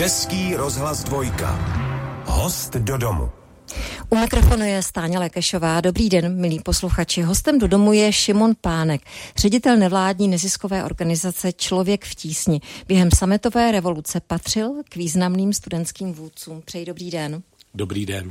Český 0.00 0.54
rozhlas 0.54 1.04
dvojka. 1.04 1.50
Host 2.26 2.72
do 2.72 2.96
domu. 2.96 3.30
U 4.10 4.16
mikrofonu 4.16 4.64
je 4.64 4.82
Stáně 4.82 5.18
Lekešová. 5.18 5.80
Dobrý 5.80 6.08
den, 6.08 6.40
milí 6.40 6.60
posluchači. 6.60 7.22
Hostem 7.22 7.58
do 7.58 7.68
domu 7.68 7.92
je 7.92 8.12
Šimon 8.12 8.52
Pánek, 8.60 9.02
ředitel 9.36 9.76
nevládní 9.76 10.28
neziskové 10.28 10.84
organizace 10.84 11.52
Člověk 11.52 12.04
v 12.04 12.14
tísni. 12.14 12.60
Během 12.88 13.08
sametové 13.10 13.72
revoluce 13.72 14.20
patřil 14.20 14.72
k 14.88 14.96
významným 14.96 15.52
studentským 15.52 16.12
vůdcům. 16.12 16.62
Přeji 16.64 16.86
dobrý 16.86 17.10
den. 17.10 17.42
Dobrý 17.74 18.06
den. 18.06 18.30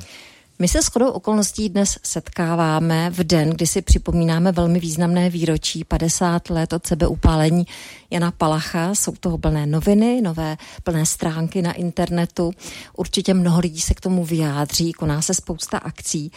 My 0.62 0.68
se 0.68 0.82
shodou 0.82 1.10
okolností 1.10 1.70
dnes 1.70 1.98
setkáváme 2.04 3.10
v 3.10 3.24
den, 3.24 3.50
kdy 3.50 3.68
si 3.68 3.82
připomínáme 3.82 4.52
velmi 4.52 4.80
významné 4.80 5.30
výročí 5.30 5.84
50 5.84 6.50
let 6.50 6.74
od 6.74 6.88
sebeupálení 6.88 7.68
Jana 8.10 8.32
Palacha. 8.32 8.96
Jsou 8.96 9.12
toho 9.20 9.38
plné 9.38 9.66
noviny, 9.66 10.22
nové 10.22 10.58
plné 10.84 11.06
stránky 11.06 11.62
na 11.62 11.74
internetu. 11.74 12.52
Určitě 12.98 13.34
mnoho 13.34 13.60
lidí 13.60 13.82
se 13.82 13.94
k 13.94 14.02
tomu 14.02 14.26
vyjádří, 14.26 14.94
koná 14.94 15.22
se 15.22 15.34
spousta 15.34 15.78
akcí. 15.78 16.32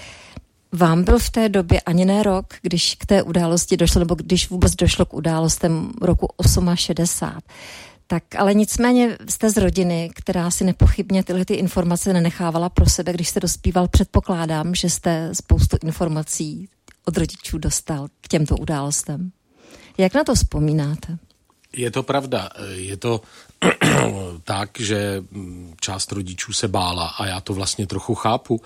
Vám 0.73 1.04
byl 1.04 1.18
v 1.18 1.30
té 1.30 1.48
době 1.48 1.80
ani 1.80 2.04
ne 2.04 2.23
rok, 2.23 2.46
když 2.62 2.95
k 2.95 3.07
té 3.07 3.23
události 3.23 3.77
došlo, 3.77 3.98
nebo 3.98 4.15
když 4.15 4.51
vůbec 4.51 4.74
došlo 4.74 5.07
k 5.07 5.15
událostem 5.15 5.93
roku 6.01 6.29
68. 6.74 7.41
Tak 8.12 8.34
ale 8.39 8.55
nicméně 8.55 9.19
jste 9.29 9.51
z 9.51 9.57
rodiny, 9.57 10.11
která 10.15 10.51
si 10.51 10.65
nepochybně 10.65 11.25
tyhle 11.25 11.45
ty 11.45 11.55
informace 11.55 12.12
nenechávala 12.12 12.69
pro 12.69 12.87
sebe, 12.87 13.12
když 13.12 13.29
jste 13.29 13.41
dospíval. 13.41 13.88
Předpokládám, 13.88 14.75
že 14.75 14.91
jste 14.91 15.30
spoustu 15.33 15.77
informací 15.85 16.69
od 17.05 17.16
rodičů 17.16 17.59
dostal 17.59 18.09
k 18.21 18.29
těmto 18.29 18.57
událostem. 18.57 19.33
Jak 19.98 20.15
na 20.15 20.25
to 20.25 20.35
vzpomínáte? 20.35 21.19
Je 21.77 21.91
to 21.91 22.02
pravda. 22.02 22.48
Je 22.75 22.97
to 22.97 23.21
tak, 24.45 24.71
že 24.80 25.24
část 25.80 26.13
rodičů 26.13 26.52
se 26.52 26.69
bála 26.69 27.07
a 27.07 27.26
já 27.26 27.41
to 27.41 27.54
vlastně 27.54 27.87
trochu 27.87 28.15
chápu, 28.15 28.60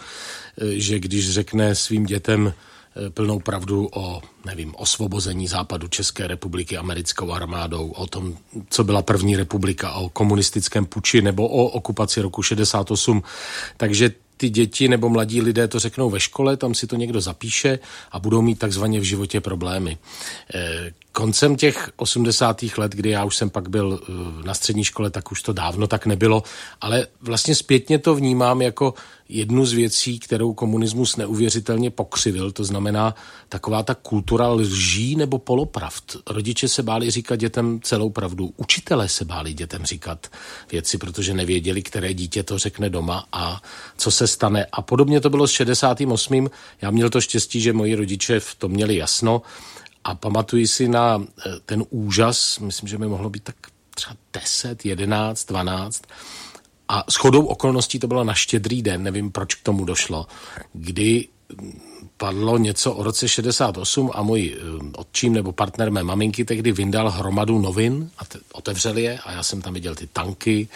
že 0.70 0.98
když 0.98 1.30
řekne 1.30 1.74
svým 1.74 2.06
dětem, 2.06 2.52
plnou 3.08 3.40
pravdu 3.40 3.88
o, 3.94 4.22
nevím, 4.44 4.74
osvobození 4.76 5.48
západu 5.48 5.88
České 5.88 6.26
republiky 6.26 6.76
americkou 6.76 7.32
armádou, 7.32 7.90
o 7.90 8.06
tom, 8.06 8.36
co 8.70 8.84
byla 8.84 9.02
první 9.02 9.36
republika, 9.36 9.92
o 9.92 10.08
komunistickém 10.08 10.86
puči 10.86 11.22
nebo 11.22 11.48
o 11.48 11.64
okupaci 11.64 12.20
roku 12.20 12.42
68. 12.42 13.22
Takže 13.76 14.10
ty 14.36 14.50
děti 14.50 14.88
nebo 14.88 15.08
mladí 15.08 15.40
lidé 15.40 15.68
to 15.68 15.78
řeknou 15.78 16.10
ve 16.10 16.20
škole, 16.20 16.56
tam 16.56 16.74
si 16.74 16.86
to 16.86 16.96
někdo 16.96 17.20
zapíše 17.20 17.78
a 18.12 18.18
budou 18.18 18.42
mít 18.42 18.58
takzvaně 18.58 19.00
v 19.00 19.02
životě 19.02 19.40
problémy. 19.40 19.98
Koncem 21.16 21.56
těch 21.56 21.90
80. 21.96 22.62
let, 22.76 22.92
kdy 22.92 23.10
já 23.10 23.24
už 23.24 23.36
jsem 23.36 23.50
pak 23.50 23.68
byl 23.68 24.00
eh, 24.02 24.12
na 24.46 24.54
střední 24.54 24.84
škole, 24.84 25.10
tak 25.10 25.32
už 25.32 25.42
to 25.42 25.52
dávno 25.52 25.86
tak 25.86 26.06
nebylo, 26.06 26.42
ale 26.80 27.06
vlastně 27.20 27.54
zpětně 27.54 27.98
to 27.98 28.14
vnímám 28.14 28.62
jako 28.62 28.94
jednu 29.28 29.66
z 29.66 29.72
věcí, 29.72 30.18
kterou 30.18 30.54
komunismus 30.54 31.16
neuvěřitelně 31.16 31.90
pokřivil, 31.90 32.52
to 32.52 32.64
znamená 32.64 33.14
taková 33.48 33.82
ta 33.82 33.94
kultura 33.94 34.48
lží 34.48 35.16
nebo 35.16 35.38
polopravd. 35.38 36.16
Rodiče 36.30 36.68
se 36.68 36.82
báli 36.82 37.10
říkat 37.10 37.36
dětem 37.36 37.80
celou 37.82 38.10
pravdu, 38.10 38.52
učitelé 38.56 39.08
se 39.08 39.24
báli 39.24 39.52
dětem 39.52 39.84
říkat 39.84 40.26
věci, 40.72 40.98
protože 40.98 41.34
nevěděli, 41.34 41.82
které 41.82 42.14
dítě 42.14 42.42
to 42.42 42.58
řekne 42.58 42.90
doma 42.90 43.24
a 43.32 43.62
co 43.96 44.10
se 44.10 44.26
stane. 44.26 44.66
A 44.72 44.82
podobně 44.82 45.20
to 45.20 45.30
bylo 45.30 45.46
s 45.46 45.50
68. 45.50 46.50
Já 46.82 46.90
měl 46.90 47.10
to 47.10 47.20
štěstí, 47.20 47.60
že 47.60 47.72
moji 47.72 47.94
rodiče 47.94 48.40
v 48.40 48.54
tom 48.54 48.72
měli 48.72 48.96
jasno 48.96 49.42
a 50.06 50.14
pamatuji 50.14 50.66
si 50.66 50.88
na 50.88 51.18
eh, 51.18 51.50
ten 51.66 51.84
úžas, 51.90 52.58
myslím, 52.58 52.88
že 52.88 52.98
mi 52.98 53.06
mohlo 53.06 53.30
být 53.30 53.42
tak 53.42 53.56
třeba 53.94 54.16
10, 54.32 54.86
11, 54.86 55.46
12, 55.46 56.02
a 56.88 57.04
shodou 57.10 57.46
okolností 57.46 57.98
to 57.98 58.06
bylo 58.06 58.24
na 58.24 58.34
štědrý 58.34 58.82
den, 58.82 59.02
nevím, 59.02 59.32
proč 59.32 59.54
k 59.54 59.62
tomu 59.62 59.84
došlo, 59.84 60.26
kdy 60.72 61.28
padlo 62.16 62.58
něco 62.58 62.92
o 62.92 63.02
roce 63.02 63.28
68 63.28 64.10
a 64.14 64.22
můj 64.22 64.56
eh, 64.56 64.60
otčím 64.96 65.32
nebo 65.32 65.52
partner 65.52 65.90
mé 65.90 66.02
maminky 66.02 66.44
tehdy 66.44 66.72
vyndal 66.72 67.10
hromadu 67.10 67.58
novin 67.58 68.10
a 68.18 68.24
te, 68.24 68.38
otevřeli 68.52 69.02
je 69.02 69.18
a 69.18 69.32
já 69.32 69.42
jsem 69.42 69.62
tam 69.62 69.74
viděl 69.74 69.94
ty 69.94 70.06
tanky, 70.06 70.68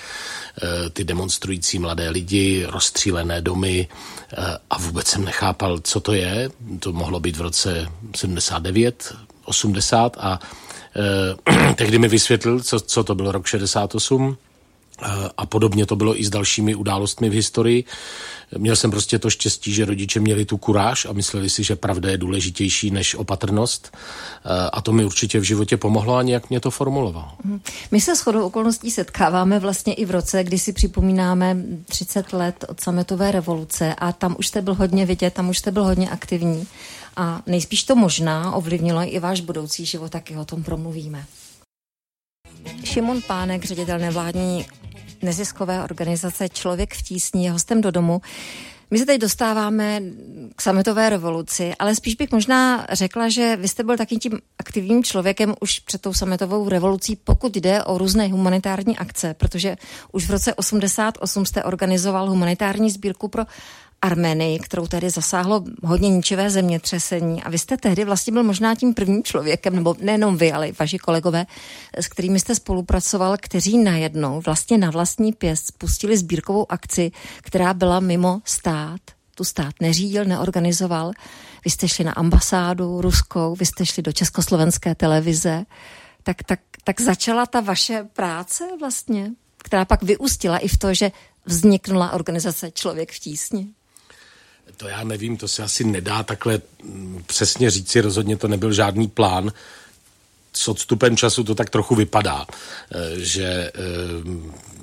eh, 0.63 0.91
ty 0.91 1.05
demonstrující 1.05 1.79
mladé 1.79 2.11
lidi, 2.11 2.67
rozstřílené 2.69 3.43
domy 3.43 3.89
eh, 4.33 4.59
a 4.71 4.79
vůbec 4.79 5.07
jsem 5.07 5.25
nechápal, 5.25 5.79
co 5.79 6.01
to 6.01 6.13
je. 6.13 6.51
To 6.81 6.93
mohlo 6.93 7.21
být 7.21 7.37
v 7.37 7.41
roce 7.41 7.89
79, 8.17 9.15
80 9.45 10.17
a 10.21 10.41
tehdy 11.77 11.99
mi 11.99 12.09
vysvětlil, 12.09 12.61
co, 12.61 12.81
co 12.81 13.05
to 13.05 13.15
byl 13.15 13.33
rok 13.33 13.47
68 13.47 14.37
a 15.37 15.47
podobně 15.47 15.87
to 15.87 15.97
bylo 15.97 16.21
i 16.21 16.25
s 16.25 16.31
dalšími 16.31 16.75
událostmi 16.75 17.29
v 17.31 17.33
historii. 17.33 17.85
Měl 18.59 18.77
jsem 18.77 18.91
prostě 18.91 19.19
to 19.19 19.31
štěstí, 19.31 19.73
že 19.73 19.85
rodiče 19.85 20.21
měli 20.21 20.45
tu 20.45 20.57
kuráž 20.57 21.07
a 21.07 21.13
mysleli 21.13 21.51
si, 21.51 21.65
že 21.65 21.77
pravda 21.77 22.11
je 22.11 22.19
důležitější 22.19 22.91
než 22.91 23.15
opatrnost. 23.15 23.97
A 24.73 24.81
to 24.81 24.93
mi 24.93 25.05
určitě 25.05 25.41
v 25.41 25.43
životě 25.43 25.77
pomohlo 25.77 26.17
a 26.17 26.23
nějak 26.23 26.51
mě 26.51 26.61
to 26.61 26.71
formulovalo. 26.71 27.33
Mhm. 27.45 27.61
My 27.91 28.01
se 28.01 28.15
shodou 28.15 28.47
okolností 28.47 28.91
setkáváme 28.91 29.59
vlastně 29.59 29.95
i 29.95 30.05
v 30.05 30.11
roce, 30.11 30.45
kdy 30.45 30.59
si 30.59 30.73
připomínáme 30.73 31.57
30 31.87 32.33
let 32.33 32.65
od 32.69 32.81
sametové 32.81 33.33
revoluce 33.33 33.95
a 33.95 34.13
tam 34.13 34.37
už 34.39 34.47
jste 34.47 34.63
byl 34.63 34.75
hodně 34.75 35.07
vidět, 35.07 35.35
tam 35.35 35.49
už 35.49 35.59
jste 35.59 35.71
byl 35.71 35.85
hodně 35.85 36.11
aktivní. 36.11 36.67
A 37.17 37.43
nejspíš 37.47 37.85
to 37.85 37.97
možná 37.97 38.53
ovlivnilo 38.53 39.01
i 39.15 39.19
váš 39.19 39.41
budoucí 39.41 39.87
život, 39.87 40.13
taky 40.13 40.37
o 40.37 40.45
tom 40.45 40.63
promluvíme. 40.63 41.25
Šimon 42.85 43.23
Pánek, 43.27 43.65
ředitel 43.65 43.99
nevládní 43.99 44.67
neziskové 45.23 45.85
organizace 45.85 46.49
Člověk 46.49 46.95
v 46.95 47.03
tísni 47.03 47.45
je 47.45 47.51
hostem 47.51 47.81
do 47.81 47.91
domu. 47.91 48.21
My 48.91 48.99
se 48.99 49.07
teď 49.07 49.21
dostáváme 49.21 50.01
k 50.57 50.63
sametové 50.63 51.11
revoluci, 51.11 51.73
ale 51.79 51.95
spíš 51.95 52.15
bych 52.15 52.33
možná 52.33 52.87
řekla, 52.93 53.29
že 53.29 53.57
vy 53.57 53.69
jste 53.69 53.85
byl 53.85 53.97
takým 53.97 54.19
tím 54.19 54.39
aktivním 54.59 55.05
člověkem 55.05 55.55
už 55.61 55.79
před 55.79 56.01
tou 56.01 56.13
sametovou 56.13 56.69
revolucí, 56.69 57.17
pokud 57.17 57.57
jde 57.57 57.85
o 57.85 57.99
různé 57.99 58.29
humanitární 58.29 58.99
akce, 58.99 59.35
protože 59.35 59.77
už 60.13 60.27
v 60.27 60.31
roce 60.31 60.55
88 60.55 61.47
jste 61.47 61.65
organizoval 61.65 62.31
humanitární 62.31 62.91
sbírku 62.91 63.29
pro 63.29 63.45
Armenii, 64.03 64.59
kterou 64.59 64.87
tedy 64.87 65.11
zasáhlo 65.11 65.65
hodně 65.85 66.09
ničivé 66.09 66.51
zemětřesení. 66.51 67.43
A 67.43 67.51
vy 67.51 67.59
jste 67.59 67.77
tehdy 67.77 68.05
vlastně 68.05 68.33
byl 68.33 68.43
možná 68.43 68.75
tím 68.75 68.95
prvním 68.95 69.23
člověkem, 69.23 69.77
nebo 69.77 69.97
nejenom 70.01 70.37
vy, 70.37 70.53
ale 70.53 70.69
i 70.69 70.75
vaši 70.79 70.99
kolegové, 70.99 71.47
s 71.97 72.09
kterými 72.09 72.41
jste 72.41 72.55
spolupracoval, 72.55 73.37
kteří 73.41 73.79
najednou 73.79 74.41
vlastně 74.41 74.79
na 74.79 74.91
vlastní 74.91 75.33
pěst 75.33 75.67
spustili 75.67 76.17
sbírkovou 76.17 76.73
akci, 76.73 77.11
která 77.43 77.75
byla 77.75 78.01
mimo 78.01 78.41
stát. 78.45 79.01
Tu 79.35 79.45
stát 79.45 79.75
neřídil, 79.81 80.25
neorganizoval. 80.25 81.13
Vy 81.65 81.71
jste 81.71 81.89
šli 81.89 82.05
na 82.05 82.13
ambasádu 82.13 83.01
ruskou, 83.01 83.57
vy 83.57 83.67
jste 83.67 83.87
šli 83.87 84.03
do 84.03 84.13
československé 84.13 84.95
televize. 84.95 85.65
Tak, 86.23 86.43
tak, 86.43 86.61
tak 86.85 87.01
začala 87.01 87.47
ta 87.47 87.61
vaše 87.61 88.09
práce 88.13 88.65
vlastně, 88.81 89.31
která 89.59 89.85
pak 89.85 90.03
vyústila 90.03 90.59
i 90.59 90.69
v 90.69 90.79
to, 90.79 90.95
že 90.95 91.13
vzniknula 91.47 92.13
organizace 92.13 92.71
Člověk 92.71 93.13
v 93.13 93.19
tísni. 93.19 93.75
To 94.81 94.89
já 94.89 95.05
nevím, 95.05 95.37
to 95.37 95.49
se 95.49 95.63
asi 95.63 95.85
nedá 95.85 96.23
takhle 96.23 96.61
mm, 96.83 97.23
přesně 97.27 97.71
říci, 97.71 98.01
rozhodně 98.01 98.37
to 98.37 98.49
nebyl 98.49 98.73
žádný 98.73 99.09
plán. 99.09 99.53
S 100.53 100.69
odstupem 100.69 101.17
času 101.17 101.45
to 101.45 101.55
tak 101.55 101.71
trochu 101.71 101.95
vypadá, 101.95 102.47
eh, 102.47 103.21
že 103.21 103.45
eh, 103.45 103.71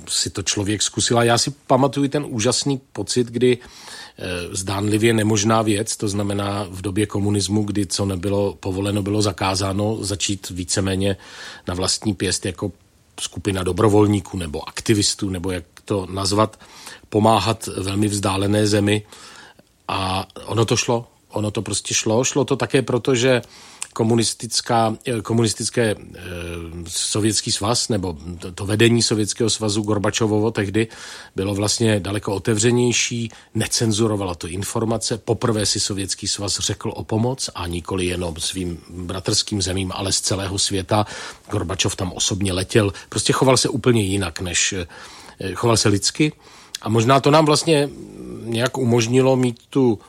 si 0.09 0.29
to 0.29 0.43
člověk 0.43 0.81
zkusil. 0.81 1.19
A 1.19 1.23
já 1.23 1.37
si 1.37 1.51
pamatuju 1.67 2.07
ten 2.07 2.25
úžasný 2.27 2.81
pocit, 2.93 3.27
kdy 3.27 3.57
eh, 3.57 4.25
zdánlivě 4.51 5.13
nemožná 5.13 5.61
věc, 5.61 5.97
to 5.97 6.07
znamená 6.07 6.67
v 6.69 6.81
době 6.81 7.05
komunismu, 7.05 7.63
kdy 7.63 7.85
co 7.85 8.05
nebylo 8.05 8.53
povoleno, 8.53 9.01
bylo 9.01 9.21
zakázáno 9.21 9.97
začít 10.03 10.49
víceméně 10.49 11.17
na 11.67 11.73
vlastní 11.73 12.13
pěst 12.13 12.45
jako 12.45 12.71
skupina 13.19 13.63
dobrovolníků 13.63 14.37
nebo 14.37 14.69
aktivistů, 14.69 15.29
nebo 15.29 15.51
jak 15.51 15.63
to 15.85 16.07
nazvat, 16.09 16.59
pomáhat 17.09 17.67
velmi 17.67 18.07
vzdálené 18.07 18.67
zemi, 18.67 19.03
a 19.87 20.27
ono 20.45 20.65
to 20.65 20.77
šlo, 20.77 21.07
ono 21.29 21.51
to 21.51 21.61
prostě 21.61 21.93
šlo. 21.93 22.23
Šlo 22.23 22.45
to 22.45 22.55
také 22.55 22.81
proto, 22.81 23.15
že 23.15 23.41
komunistická, 23.97 24.93
eh, 25.07 25.21
komunistické 25.21 25.85
e, 25.91 25.95
sovětský 26.87 27.51
svaz, 27.51 27.89
nebo 27.89 28.13
to, 28.39 28.51
to 28.51 28.65
vedení 28.65 29.01
sovětského 29.01 29.49
svazu 29.49 29.81
Gorbačovovo 29.81 30.51
tehdy 30.51 30.87
bylo 31.35 31.55
vlastně 31.55 31.99
daleko 31.99 32.35
otevřenější, 32.35 33.31
necenzurovalo 33.55 34.35
to 34.35 34.47
informace. 34.47 35.17
Poprvé 35.17 35.65
si 35.65 35.79
sovětský 35.79 36.27
svaz 36.27 36.59
řekl 36.59 36.93
o 36.93 37.03
pomoc 37.03 37.49
a 37.55 37.67
nikoli 37.67 38.05
jenom 38.05 38.37
svým 38.37 38.77
bratrským 38.89 39.61
zemím, 39.61 39.91
ale 39.95 40.13
z 40.13 40.21
celého 40.21 40.59
světa. 40.59 41.05
Gorbačov 41.49 41.95
tam 41.95 42.13
osobně 42.13 42.53
letěl, 42.53 42.93
prostě 43.09 43.33
choval 43.33 43.57
se 43.57 43.69
úplně 43.69 44.01
jinak, 44.01 44.39
než 44.45 44.73
e, 44.73 44.85
choval 45.57 45.77
se 45.77 45.89
lidsky. 45.89 46.33
A 46.81 46.89
možná 46.89 47.19
to 47.19 47.31
nám 47.31 47.45
vlastně 47.45 47.89
nějak 48.43 48.77
umožnilo 48.77 49.35
mít 49.35 49.59
tu 49.69 49.99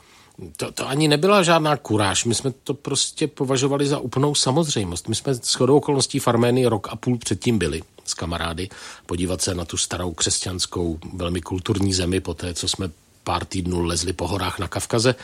to, 0.57 0.71
to 0.71 0.87
ani 0.87 1.07
nebyla 1.07 1.43
žádná 1.43 1.77
kuráž, 1.77 2.25
my 2.25 2.35
jsme 2.35 2.51
to 2.63 2.73
prostě 2.73 3.27
považovali 3.27 3.87
za 3.87 3.99
úplnou 3.99 4.35
samozřejmost. 4.35 5.07
My 5.07 5.15
jsme 5.15 5.35
s 5.35 5.53
chodou 5.53 5.77
okolností 5.77 6.19
v 6.19 6.27
Arménii 6.27 6.65
rok 6.65 6.87
a 6.91 6.95
půl 6.95 7.17
předtím 7.17 7.57
byli 7.57 7.81
s 8.05 8.13
kamarády, 8.13 8.69
podívat 9.05 9.41
se 9.41 9.55
na 9.55 9.65
tu 9.65 9.77
starou 9.77 10.13
křesťanskou, 10.13 10.99
velmi 11.13 11.41
kulturní 11.41 11.93
zemi, 11.93 12.19
po 12.19 12.33
té, 12.33 12.53
co 12.53 12.67
jsme 12.67 12.89
pár 13.23 13.45
týdnů 13.45 13.83
lezli 13.83 14.13
po 14.13 14.27
horách 14.27 14.59
na 14.59 14.67
Kavkaze. 14.67 15.15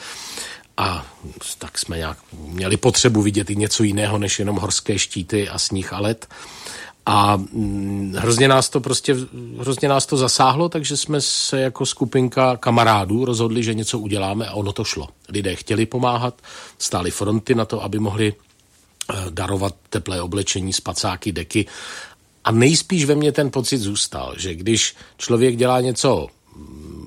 A 0.78 1.06
tak 1.58 1.78
jsme 1.78 1.98
nějak 1.98 2.18
měli 2.34 2.78
potřebu 2.78 3.22
vidět 3.22 3.50
i 3.50 3.56
něco 3.56 3.84
jiného, 3.84 4.18
než 4.18 4.40
jenom 4.40 4.56
horské 4.56 5.00
štíty 5.00 5.50
a 5.50 5.60
sníh 5.60 5.94
a 5.94 6.00
led. 6.00 6.28
A 7.06 7.38
mm, 7.38 8.14
hrozně 8.18 8.48
nás 8.48 8.70
to 8.70 8.80
prostě, 8.80 9.16
hrozně 9.60 9.90
nás 9.90 10.06
to 10.06 10.18
zasáhlo, 10.18 10.70
takže 10.70 10.98
jsme 10.98 11.22
se 11.22 11.62
jako 11.62 11.86
skupinka 11.86 12.58
kamarádů 12.58 13.26
rozhodli, 13.26 13.64
že 13.64 13.74
něco 13.74 14.00
uděláme 14.00 14.48
a 14.48 14.54
ono 14.54 14.74
to 14.74 14.84
šlo. 14.84 15.08
Lidé 15.30 15.56
chtěli 15.56 15.86
pomáhat, 15.86 16.42
stály 16.78 17.12
fronty 17.12 17.56
na 17.56 17.66
to, 17.66 17.84
aby 17.84 18.00
mohli 18.00 18.34
eh, 18.34 19.16
darovat 19.30 19.76
teplé 19.90 20.22
oblečení, 20.22 20.74
spacáky, 20.74 21.32
deky. 21.32 21.66
A 22.44 22.52
nejspíš 22.52 23.06
ve 23.06 23.16
mně 23.16 23.32
ten 23.32 23.52
pocit 23.52 23.78
zůstal, 23.78 24.34
že 24.38 24.56
když 24.56 24.96
člověk 25.18 25.56
dělá 25.56 25.82
něco 25.82 26.28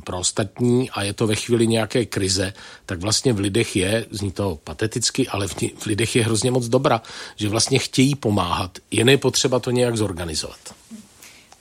pro 0.05 0.19
ostatní 0.19 0.91
a 0.91 1.03
je 1.03 1.13
to 1.13 1.27
ve 1.27 1.35
chvíli 1.35 1.67
nějaké 1.67 2.07
krize, 2.07 2.53
tak 2.87 3.01
vlastně 3.01 3.33
v 3.33 3.41
lidech 3.41 3.77
je, 3.77 4.07
zní 4.11 4.33
to 4.33 4.59
pateticky, 4.65 5.29
ale 5.29 5.49
v, 5.49 5.55
v 5.79 5.87
lidech 5.87 6.17
je 6.17 6.25
hrozně 6.25 6.51
moc 6.51 6.69
dobra, 6.69 7.03
že 7.37 7.49
vlastně 7.49 7.79
chtějí 7.79 8.15
pomáhat, 8.15 8.79
jen 8.91 9.09
je 9.09 9.19
potřeba 9.19 9.59
to 9.59 9.71
nějak 9.71 9.97
zorganizovat. 9.97 10.59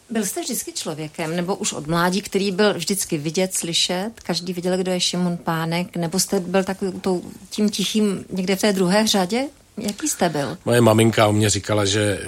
Byl 0.09 0.25
jste 0.25 0.41
vždycky 0.41 0.71
člověkem, 0.71 1.35
nebo 1.35 1.55
už 1.55 1.73
od 1.73 1.87
mládí, 1.87 2.21
který 2.21 2.51
byl 2.51 2.73
vždycky 2.73 3.17
vidět, 3.17 3.53
slyšet, 3.53 4.11
každý 4.23 4.53
viděl, 4.53 4.77
kdo 4.77 4.91
je 4.91 4.99
Šimon 4.99 5.37
Pánek, 5.37 5.95
nebo 5.95 6.19
jste 6.19 6.39
byl 6.39 6.63
takový 6.63 7.01
tím 7.49 7.69
tichým 7.69 8.25
někde 8.29 8.55
v 8.55 8.61
té 8.61 8.73
druhé 8.73 9.07
řadě? 9.07 9.47
Jaký 9.77 10.07
jste 10.07 10.29
byl? 10.29 10.57
Moje 10.65 10.81
maminka 10.81 11.27
o 11.27 11.33
mě 11.33 11.49
říkala, 11.49 11.85
že 11.85 12.19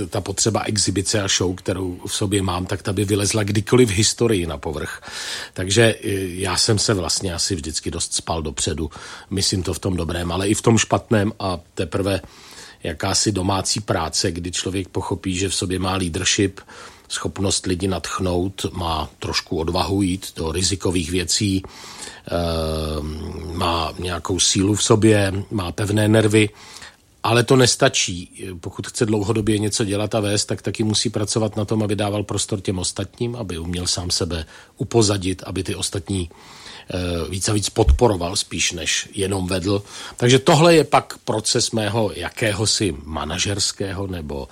eh, 0.00 0.06
ta 0.06 0.20
potřeba 0.20 0.62
exibice 0.62 1.22
a 1.22 1.28
show, 1.28 1.54
kterou 1.54 2.00
v 2.06 2.14
sobě 2.14 2.42
mám, 2.42 2.66
tak 2.66 2.82
ta 2.82 2.92
by 2.92 3.04
vylezla 3.04 3.42
kdykoliv 3.42 3.88
v 3.88 3.92
historii 3.92 4.46
na 4.46 4.58
povrch. 4.58 5.02
Takže 5.54 5.82
eh, 5.82 6.10
já 6.18 6.56
jsem 6.56 6.78
se 6.78 6.94
vlastně 6.94 7.34
asi 7.34 7.54
vždycky 7.54 7.90
dost 7.90 8.14
spal 8.14 8.42
dopředu. 8.42 8.90
Myslím 9.30 9.62
to 9.62 9.74
v 9.74 9.78
tom 9.78 9.96
dobrém, 9.96 10.32
ale 10.32 10.48
i 10.48 10.54
v 10.54 10.62
tom 10.62 10.78
špatném 10.78 11.32
a 11.40 11.58
teprve 11.74 12.20
jakási 12.82 13.32
domácí 13.32 13.80
práce, 13.80 14.32
kdy 14.32 14.50
člověk 14.50 14.88
pochopí, 14.88 15.36
že 15.36 15.48
v 15.48 15.54
sobě 15.54 15.78
má 15.78 15.96
leadership, 15.96 16.60
schopnost 17.08 17.66
lidi 17.66 17.88
natchnout, 17.88 18.66
má 18.72 19.08
trošku 19.18 19.58
odvahu 19.58 20.02
jít 20.02 20.32
do 20.36 20.52
rizikových 20.52 21.10
věcí, 21.10 21.62
eh, 21.62 22.32
má 23.52 23.92
nějakou 23.98 24.40
sílu 24.40 24.74
v 24.74 24.82
sobě, 24.82 25.32
má 25.50 25.72
pevné 25.72 26.08
nervy, 26.08 26.48
ale 27.22 27.44
to 27.44 27.56
nestačí. 27.56 28.30
Pokud 28.60 28.86
chce 28.86 29.06
dlouhodobě 29.06 29.58
něco 29.58 29.84
dělat 29.84 30.14
a 30.14 30.20
vést, 30.20 30.44
tak 30.44 30.62
taky 30.62 30.84
musí 30.84 31.10
pracovat 31.10 31.56
na 31.56 31.64
tom, 31.64 31.82
aby 31.82 31.96
dával 31.96 32.22
prostor 32.22 32.60
těm 32.60 32.78
ostatním, 32.78 33.36
aby 33.36 33.58
uměl 33.58 33.86
sám 33.86 34.10
sebe 34.10 34.46
upozadit, 34.76 35.42
aby 35.46 35.62
ty 35.62 35.74
ostatní 35.74 36.30
eh, 36.30 37.30
víc 37.30 37.48
a 37.48 37.52
víc 37.52 37.70
podporoval 37.70 38.36
spíš 38.36 38.72
než 38.72 39.08
jenom 39.14 39.46
vedl. 39.46 39.82
Takže 40.16 40.38
tohle 40.38 40.74
je 40.74 40.84
pak 40.84 41.18
proces 41.24 41.70
mého 41.70 42.10
jakéhosi 42.14 42.94
manažerského 43.04 44.06
nebo 44.06 44.48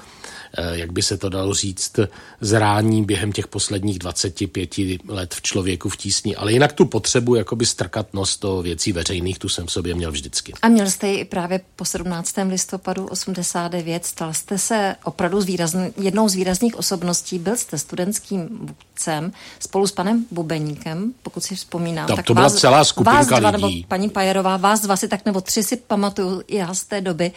jak 0.73 0.93
by 0.93 1.03
se 1.03 1.17
to 1.19 1.29
dalo 1.29 1.55
říct, 1.55 2.01
zrání 2.41 3.05
během 3.05 3.33
těch 3.33 3.47
posledních 3.47 3.99
25 3.99 4.71
let 5.09 5.35
v 5.35 5.43
člověku 5.43 5.89
v 5.89 5.97
tísni. 5.97 6.37
Ale 6.37 6.53
jinak 6.53 6.73
tu 6.73 6.85
potřebu 6.85 7.35
jakoby 7.35 7.67
strkat 7.67 8.15
nos 8.15 8.39
do 8.39 8.63
věcí 8.63 8.93
veřejných, 8.93 9.39
tu 9.39 9.49
jsem 9.49 9.67
v 9.67 9.73
sobě 9.73 9.95
měl 9.95 10.13
vždycky. 10.13 10.53
A 10.63 10.69
měl 10.69 10.91
jste 10.91 11.09
ji 11.09 11.19
i 11.19 11.25
právě 11.25 11.61
po 11.77 11.85
17. 11.85 12.35
listopadu 12.49 13.07
89. 13.07 14.05
Stal 14.05 14.35
jste 14.35 14.59
se 14.59 14.97
opravdu 15.05 15.41
z 15.41 15.45
výrazn, 15.45 15.81
jednou 16.01 16.29
z 16.29 16.35
výrazných 16.35 16.77
osobností. 16.77 17.39
Byl 17.39 17.57
jste 17.57 17.79
studentským 17.79 18.69
vůdcem 18.97 19.33
spolu 19.59 19.87
s 19.87 19.93
panem 19.93 20.25
Bubeníkem, 20.31 21.13
pokud 21.23 21.45
si 21.45 21.57
vzpomínám. 21.57 22.07
Tak, 22.07 22.17
tak 22.17 22.27
to 22.27 22.35
byla 22.35 22.47
vás, 22.47 22.55
celá 22.55 22.85
skupinka 22.85 23.19
vás 23.19 23.27
dva, 23.27 23.51
lidí. 23.51 23.53
Nebo 23.53 23.89
paní 23.89 24.09
Pajerová, 24.09 24.57
vás 24.57 24.81
dva 24.81 24.97
si 24.97 25.09
tak 25.09 25.25
nebo 25.25 25.41
tři 25.41 25.63
si 25.63 25.77
pamatuju 25.77 26.43
já 26.49 26.75
z 26.75 26.85
té 26.85 27.01
doby. 27.01 27.33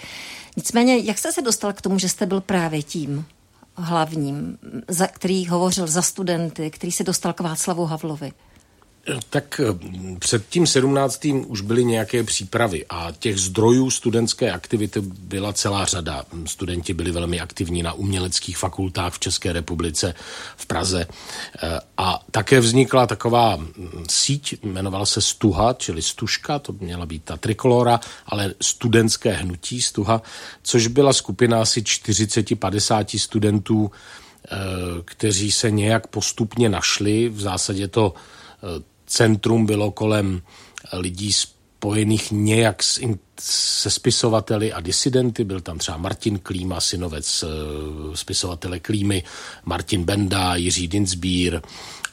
Nicméně, 0.57 0.97
jak 0.97 1.17
jste 1.17 1.31
se 1.31 1.41
dostal 1.41 1.73
k 1.73 1.81
tomu, 1.81 1.99
že 1.99 2.09
jste 2.09 2.25
byl 2.25 2.41
právě 2.41 2.83
tím 2.83 3.25
hlavním, 3.75 4.57
za, 4.87 5.07
který 5.07 5.47
hovořil 5.47 5.87
za 5.87 6.01
studenty, 6.01 6.71
který 6.71 6.91
se 6.91 7.03
dostal 7.03 7.33
k 7.33 7.39
Václavu 7.39 7.85
Havlovi? 7.85 8.31
Tak 9.29 9.61
eh, 9.63 9.79
před 10.19 10.49
tím 10.49 10.67
17. 10.67 11.25
už 11.47 11.61
byly 11.61 11.85
nějaké 11.85 12.23
přípravy 12.23 12.85
a 12.89 13.11
těch 13.19 13.37
zdrojů 13.37 13.89
studentské 13.89 14.51
aktivity 14.51 15.01
byla 15.01 15.53
celá 15.53 15.85
řada. 15.85 16.23
Studenti 16.45 16.93
byli 16.93 17.11
velmi 17.11 17.39
aktivní 17.39 17.83
na 17.83 17.93
uměleckých 17.93 18.57
fakultách 18.57 19.13
v 19.13 19.19
České 19.19 19.53
republice, 19.53 20.13
v 20.57 20.65
Praze. 20.65 21.07
Eh, 21.63 21.79
a 21.97 22.25
také 22.31 22.59
vznikla 22.59 23.07
taková 23.07 23.55
hm, 23.55 24.05
síť, 24.09 24.63
jmenovala 24.63 25.05
se 25.05 25.21
Stuha, 25.21 25.73
čili 25.73 26.01
Stuška, 26.01 26.59
to 26.59 26.73
měla 26.79 27.05
být 27.05 27.23
ta 27.23 27.37
trikolora, 27.37 27.99
ale 28.25 28.53
studentské 28.61 29.31
hnutí 29.31 29.81
Stuha, 29.81 30.21
což 30.63 30.87
byla 30.87 31.13
skupina 31.13 31.61
asi 31.61 31.81
40-50 31.81 33.19
studentů, 33.19 33.91
eh, 33.91 34.57
kteří 35.05 35.51
se 35.51 35.71
nějak 35.71 36.07
postupně 36.07 36.69
našli. 36.69 37.29
V 37.29 37.41
zásadě 37.41 37.87
to 37.87 38.13
centrum 39.09 39.65
bylo 39.65 39.91
kolem 39.91 40.41
lidí 40.93 41.33
spojených 41.79 42.31
nějak 42.31 42.83
s, 42.83 42.99
se 43.39 43.89
spisovateli 43.89 44.73
a 44.73 44.79
disidenty. 44.79 45.43
Byl 45.43 45.61
tam 45.61 45.77
třeba 45.77 45.97
Martin 45.97 46.39
Klíma, 46.39 46.81
synovec 46.81 47.43
eh, 47.43 47.47
spisovatele 48.17 48.79
Klímy, 48.79 49.23
Martin 49.65 50.03
Benda, 50.03 50.55
Jiří 50.55 50.87
Dinsbír, 50.87 51.61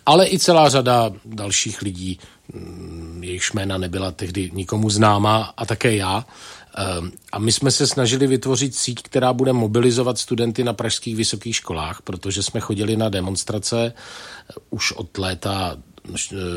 ale 0.06 0.28
i 0.28 0.38
celá 0.38 0.68
řada 0.68 1.10
dalších 1.24 1.82
lidí, 1.82 2.18
mm, 2.52 3.20
jejichž 3.24 3.52
jména 3.52 3.78
nebyla 3.78 4.12
tehdy 4.12 4.50
nikomu 4.54 4.90
známá, 4.90 5.54
a 5.56 5.66
také 5.66 5.96
já. 5.96 6.26
Eh, 6.78 6.82
a 7.32 7.38
my 7.38 7.52
jsme 7.52 7.70
se 7.70 7.86
snažili 7.86 8.26
vytvořit 8.26 8.74
síť, 8.74 9.02
která 9.02 9.32
bude 9.32 9.52
mobilizovat 9.52 10.18
studenty 10.18 10.64
na 10.64 10.72
pražských 10.72 11.16
vysokých 11.16 11.56
školách, 11.56 12.02
protože 12.02 12.42
jsme 12.42 12.60
chodili 12.60 12.96
na 12.96 13.08
demonstrace 13.08 13.92
už 14.70 14.92
od 14.92 15.18
léta 15.18 15.76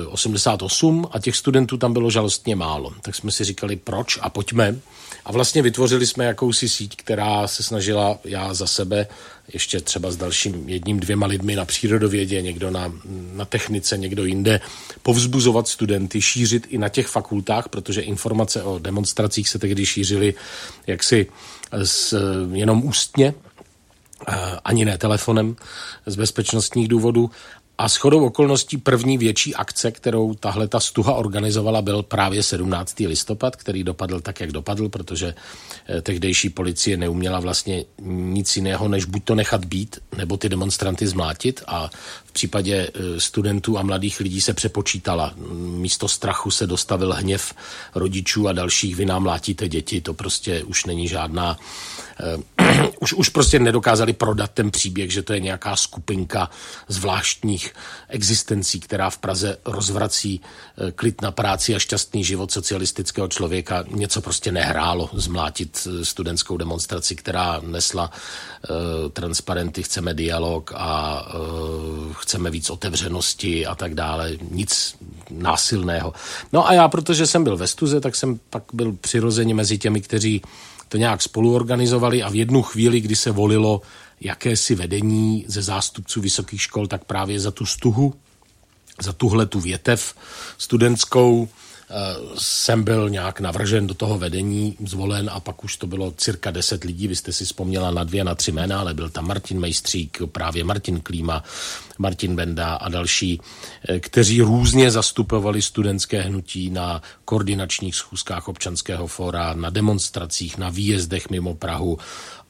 88 0.09 1.07
a 1.11 1.19
těch 1.19 1.35
studentů 1.35 1.77
tam 1.77 1.93
bylo 1.93 2.09
žalostně 2.09 2.55
málo. 2.55 2.93
Tak 3.01 3.15
jsme 3.15 3.31
si 3.31 3.43
říkali, 3.43 3.75
proč 3.75 4.19
a 4.21 4.29
pojďme. 4.29 4.75
A 5.25 5.31
vlastně 5.31 5.61
vytvořili 5.61 6.07
jsme 6.07 6.25
jakousi 6.25 6.69
síť, 6.69 6.95
která 6.95 7.47
se 7.47 7.63
snažila 7.63 8.19
já 8.23 8.53
za 8.53 8.67
sebe, 8.67 9.07
ještě 9.53 9.81
třeba 9.81 10.11
s 10.11 10.15
dalším 10.15 10.69
jedním, 10.69 10.99
dvěma 10.99 11.27
lidmi 11.27 11.55
na 11.55 11.65
přírodovědě, 11.65 12.41
někdo 12.41 12.71
na, 12.71 12.93
na 13.33 13.45
technice, 13.45 13.97
někdo 13.97 14.25
jinde, 14.25 14.61
povzbuzovat 15.01 15.67
studenty, 15.67 16.21
šířit 16.21 16.67
i 16.69 16.77
na 16.77 16.89
těch 16.89 17.07
fakultách, 17.07 17.69
protože 17.69 18.01
informace 18.01 18.63
o 18.63 18.79
demonstracích 18.79 19.49
se 19.49 19.59
tehdy 19.59 19.85
šířily 19.85 20.33
jaksi 20.87 21.27
s, 21.71 22.17
jenom 22.51 22.85
ústně, 22.85 23.33
ani 24.65 24.85
ne 24.85 24.97
telefonem 24.97 25.55
z 26.05 26.15
bezpečnostních 26.15 26.87
důvodů 26.87 27.29
a 27.79 27.87
shodou 27.87 28.25
okolností 28.25 28.77
první 28.77 29.17
větší 29.17 29.55
akce, 29.55 29.91
kterou 29.91 30.33
tahle 30.33 30.67
ta 30.67 30.79
stuha 30.79 31.13
organizovala, 31.13 31.81
byl 31.81 32.03
právě 32.03 32.43
17. 32.43 32.99
listopad, 32.99 33.55
který 33.55 33.83
dopadl 33.83 34.19
tak, 34.19 34.39
jak 34.39 34.51
dopadl, 34.51 34.89
protože 34.89 35.35
eh, 35.87 36.01
tehdejší 36.01 36.49
policie 36.49 36.97
neuměla 36.97 37.39
vlastně 37.39 37.85
nic 38.07 38.55
jiného, 38.55 38.87
než 38.87 39.05
buď 39.05 39.23
to 39.23 39.35
nechat 39.35 39.65
být, 39.65 39.99
nebo 40.17 40.37
ty 40.37 40.49
demonstranty 40.49 41.07
zmlátit 41.07 41.63
a 41.67 41.89
v 42.25 42.31
případě 42.31 42.75
eh, 42.93 43.19
studentů 43.19 43.77
a 43.77 43.83
mladých 43.83 44.19
lidí 44.19 44.41
se 44.41 44.53
přepočítala. 44.53 45.33
Místo 45.61 46.07
strachu 46.07 46.51
se 46.51 46.67
dostavil 46.67 47.13
hněv 47.13 47.53
rodičů 47.95 48.47
a 48.47 48.53
dalších, 48.53 48.95
vy 48.95 49.05
nám 49.05 49.23
mlátíte 49.23 49.69
děti, 49.69 50.01
to 50.01 50.13
prostě 50.13 50.63
už 50.63 50.85
není 50.85 51.07
žádná 51.07 51.57
uh, 51.57 52.58
už, 52.99 53.13
už 53.13 53.29
prostě 53.29 53.59
nedokázali 53.59 54.13
prodat 54.13 54.51
ten 54.51 54.71
příběh, 54.71 55.11
že 55.11 55.23
to 55.23 55.33
je 55.33 55.39
nějaká 55.39 55.75
skupinka 55.75 56.49
zvláštních 56.87 57.73
existencí, 58.07 58.79
která 58.79 59.09
v 59.09 59.17
Praze 59.17 59.57
rozvrací 59.65 60.41
uh, 60.41 60.89
klid 60.91 61.21
na 61.21 61.31
práci 61.31 61.75
a 61.75 61.79
šťastný 61.79 62.23
život 62.23 62.51
socialistického 62.51 63.27
člověka. 63.27 63.83
Něco 63.87 64.21
prostě 64.21 64.51
nehrálo 64.51 65.09
zmlátit 65.13 65.87
studentskou 66.03 66.57
demonstraci, 66.57 67.15
která 67.15 67.61
nesla 67.65 68.11
uh, 68.11 69.09
transparenty, 69.09 69.83
chceme 69.83 70.13
dialog 70.13 70.71
a 70.75 71.21
uh, 71.33 72.13
chceme 72.13 72.49
víc 72.49 72.69
otevřenosti 72.69 73.65
a 73.65 73.75
tak 73.75 73.93
dále. 73.93 74.31
Nic 74.51 74.95
násilného. 75.29 76.13
No 76.53 76.67
a 76.67 76.73
já, 76.73 76.87
protože 76.87 77.27
jsem 77.27 77.43
byl 77.43 77.57
ve 77.57 77.67
stuze, 77.67 78.01
tak 78.01 78.15
jsem 78.15 78.39
pak 78.49 78.63
byl 78.73 78.93
přirozeně 78.93 79.53
mezi 79.53 79.77
těmi, 79.77 80.01
kteří 80.01 80.41
to 80.89 80.97
nějak 80.97 81.21
spoluorganizovali 81.21 82.23
a 82.23 82.29
v 82.29 82.35
jednu 82.35 82.61
chvíli, 82.61 82.99
kdy 82.99 83.15
se 83.15 83.31
volilo 83.31 83.81
jakési 84.21 84.75
vedení 84.75 85.45
ze 85.47 85.61
zástupců 85.61 86.21
vysokých 86.21 86.61
škol, 86.61 86.87
tak 86.87 87.05
právě 87.05 87.39
za 87.39 87.51
tu 87.51 87.65
stuhu, 87.65 88.13
za 89.01 89.13
tuhle 89.13 89.45
tu 89.45 89.59
větev 89.59 90.15
studentskou 90.57 91.47
jsem 92.37 92.83
byl 92.83 93.09
nějak 93.09 93.39
navržen 93.39 93.87
do 93.87 93.93
toho 93.93 94.17
vedení, 94.17 94.77
zvolen 94.85 95.29
a 95.33 95.39
pak 95.39 95.63
už 95.63 95.77
to 95.77 95.87
bylo 95.87 96.11
cirka 96.11 96.51
deset 96.51 96.83
lidí, 96.83 97.07
vy 97.07 97.15
jste 97.15 97.33
si 97.33 97.45
vzpomněla 97.45 97.91
na 97.91 98.03
dvě, 98.03 98.23
na 98.23 98.35
tři 98.35 98.51
jména, 98.51 98.79
ale 98.79 98.93
byl 98.93 99.09
tam 99.09 99.27
Martin 99.27 99.59
Mejstřík, 99.59 100.17
právě 100.31 100.63
Martin 100.63 100.99
Klíma, 100.99 101.43
Martin 101.97 102.35
Benda 102.35 102.73
a 102.73 102.89
další, 102.89 103.41
eh, 103.89 103.99
kteří 103.99 104.41
různě 104.41 104.91
zastupovali 104.91 105.61
studentské 105.61 106.21
hnutí 106.21 106.69
na 106.69 107.01
koordinačních 107.25 107.95
schůzkách 107.95 108.47
občanského 108.47 109.07
fóra, 109.07 109.53
na 109.53 109.69
demonstracích, 109.69 110.57
na 110.57 110.69
výjezdech 110.69 111.29
mimo 111.29 111.55
Prahu 111.55 111.97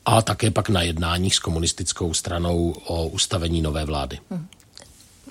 a 0.05 0.21
také 0.21 0.51
pak 0.51 0.69
na 0.69 0.81
jednáních 0.81 1.35
s 1.35 1.39
komunistickou 1.39 2.13
stranou 2.13 2.71
o 2.85 3.07
ustavení 3.07 3.61
nové 3.61 3.85
vlády. 3.85 4.19
Hmm. 4.29 4.47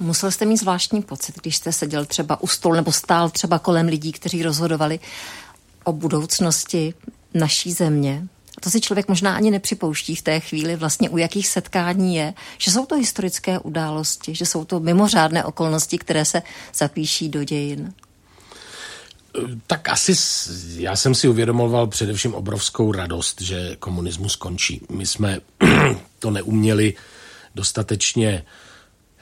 Musel 0.01 0.31
jste 0.31 0.45
mít 0.45 0.57
zvláštní 0.57 1.03
pocit, 1.03 1.41
když 1.43 1.57
jste 1.57 1.73
seděl 1.73 2.05
třeba 2.05 2.43
u 2.43 2.47
stolu 2.47 2.75
nebo 2.75 2.93
stál 2.93 3.31
třeba 3.31 3.59
kolem 3.59 3.87
lidí, 3.87 4.13
kteří 4.13 4.43
rozhodovali 4.43 5.01
o 5.85 5.93
budoucnosti 5.93 6.95
naší 7.35 7.73
země. 7.73 8.29
A 8.57 8.61
to 8.61 8.71
si 8.71 8.81
člověk 8.81 9.09
možná 9.09 9.35
ani 9.35 9.51
nepřipouští 9.51 10.17
v 10.17 10.23
té 10.23 10.41
chvíli 10.41 10.77
vlastně 10.77 11.11
u 11.11 11.19
jakých 11.19 11.49
setkání 11.49 12.17
je, 12.17 12.35
že 12.59 12.71
jsou 12.71 12.87
to 12.87 12.95
historické 12.95 13.59
události, 13.59 14.35
že 14.35 14.47
jsou 14.47 14.65
to 14.65 14.81
mimořádné 14.81 15.45
okolnosti, 15.45 15.99
které 15.99 16.25
se 16.25 16.43
zapíší 16.75 17.29
do 17.29 17.45
dějin. 17.45 17.93
Tak 19.67 19.89
asi 19.89 20.15
já 20.77 20.97
jsem 20.97 21.15
si 21.15 21.29
uvědomoval 21.29 21.87
především 21.87 22.35
obrovskou 22.35 22.93
radost, 22.93 23.41
že 23.41 23.77
komunismus 23.79 24.37
končí. 24.37 24.81
My 24.91 25.07
jsme 25.07 25.41
to 26.19 26.31
neuměli 26.31 26.95
dostatečně 27.55 28.45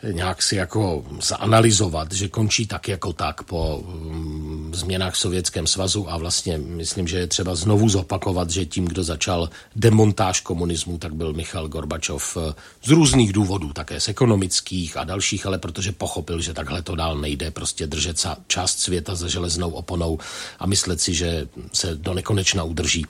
nějak 0.03 0.43
si 0.43 0.57
jako 0.57 1.05
zanalizovat, 1.23 2.13
že 2.13 2.29
končí 2.29 2.67
tak 2.67 2.89
jako 2.89 3.13
tak 3.13 3.43
po 3.43 3.77
um, 3.77 4.75
změnách 4.75 5.15
v 5.15 5.19
Sovětském 5.19 5.67
svazu 5.67 6.11
a 6.11 6.17
vlastně 6.17 6.59
myslím, 6.59 7.09
že 7.09 7.19
je 7.19 7.27
třeba 7.27 7.55
znovu 7.55 7.89
zopakovat, 7.89 8.51
že 8.51 8.67
tím, 8.67 8.85
kdo 8.85 9.05
začal 9.05 9.51
demontáž 9.77 10.41
komunismu, 10.41 10.99
tak 10.99 11.15
byl 11.15 11.33
Michal 11.33 11.69
Gorbačov 11.69 12.37
uh, 12.37 12.43
z 12.85 12.91
různých 12.91 13.33
důvodů, 13.33 13.73
také 13.73 14.01
z 14.01 14.09
ekonomických 14.09 14.97
a 14.97 15.05
dalších, 15.05 15.47
ale 15.47 15.59
protože 15.59 15.93
pochopil, 15.93 16.41
že 16.41 16.55
takhle 16.55 16.83
to 16.83 16.97
dál 16.97 17.19
nejde, 17.19 17.51
prostě 17.51 17.87
držet 17.87 18.27
část 18.47 18.79
světa 18.79 19.15
za 19.15 19.29
železnou 19.29 19.71
oponou 19.71 20.19
a 20.59 20.67
myslet 20.67 21.01
si, 21.01 21.15
že 21.15 21.49
se 21.73 21.97
do 21.97 22.15
nekonečna 22.15 22.63
udrží, 22.63 23.07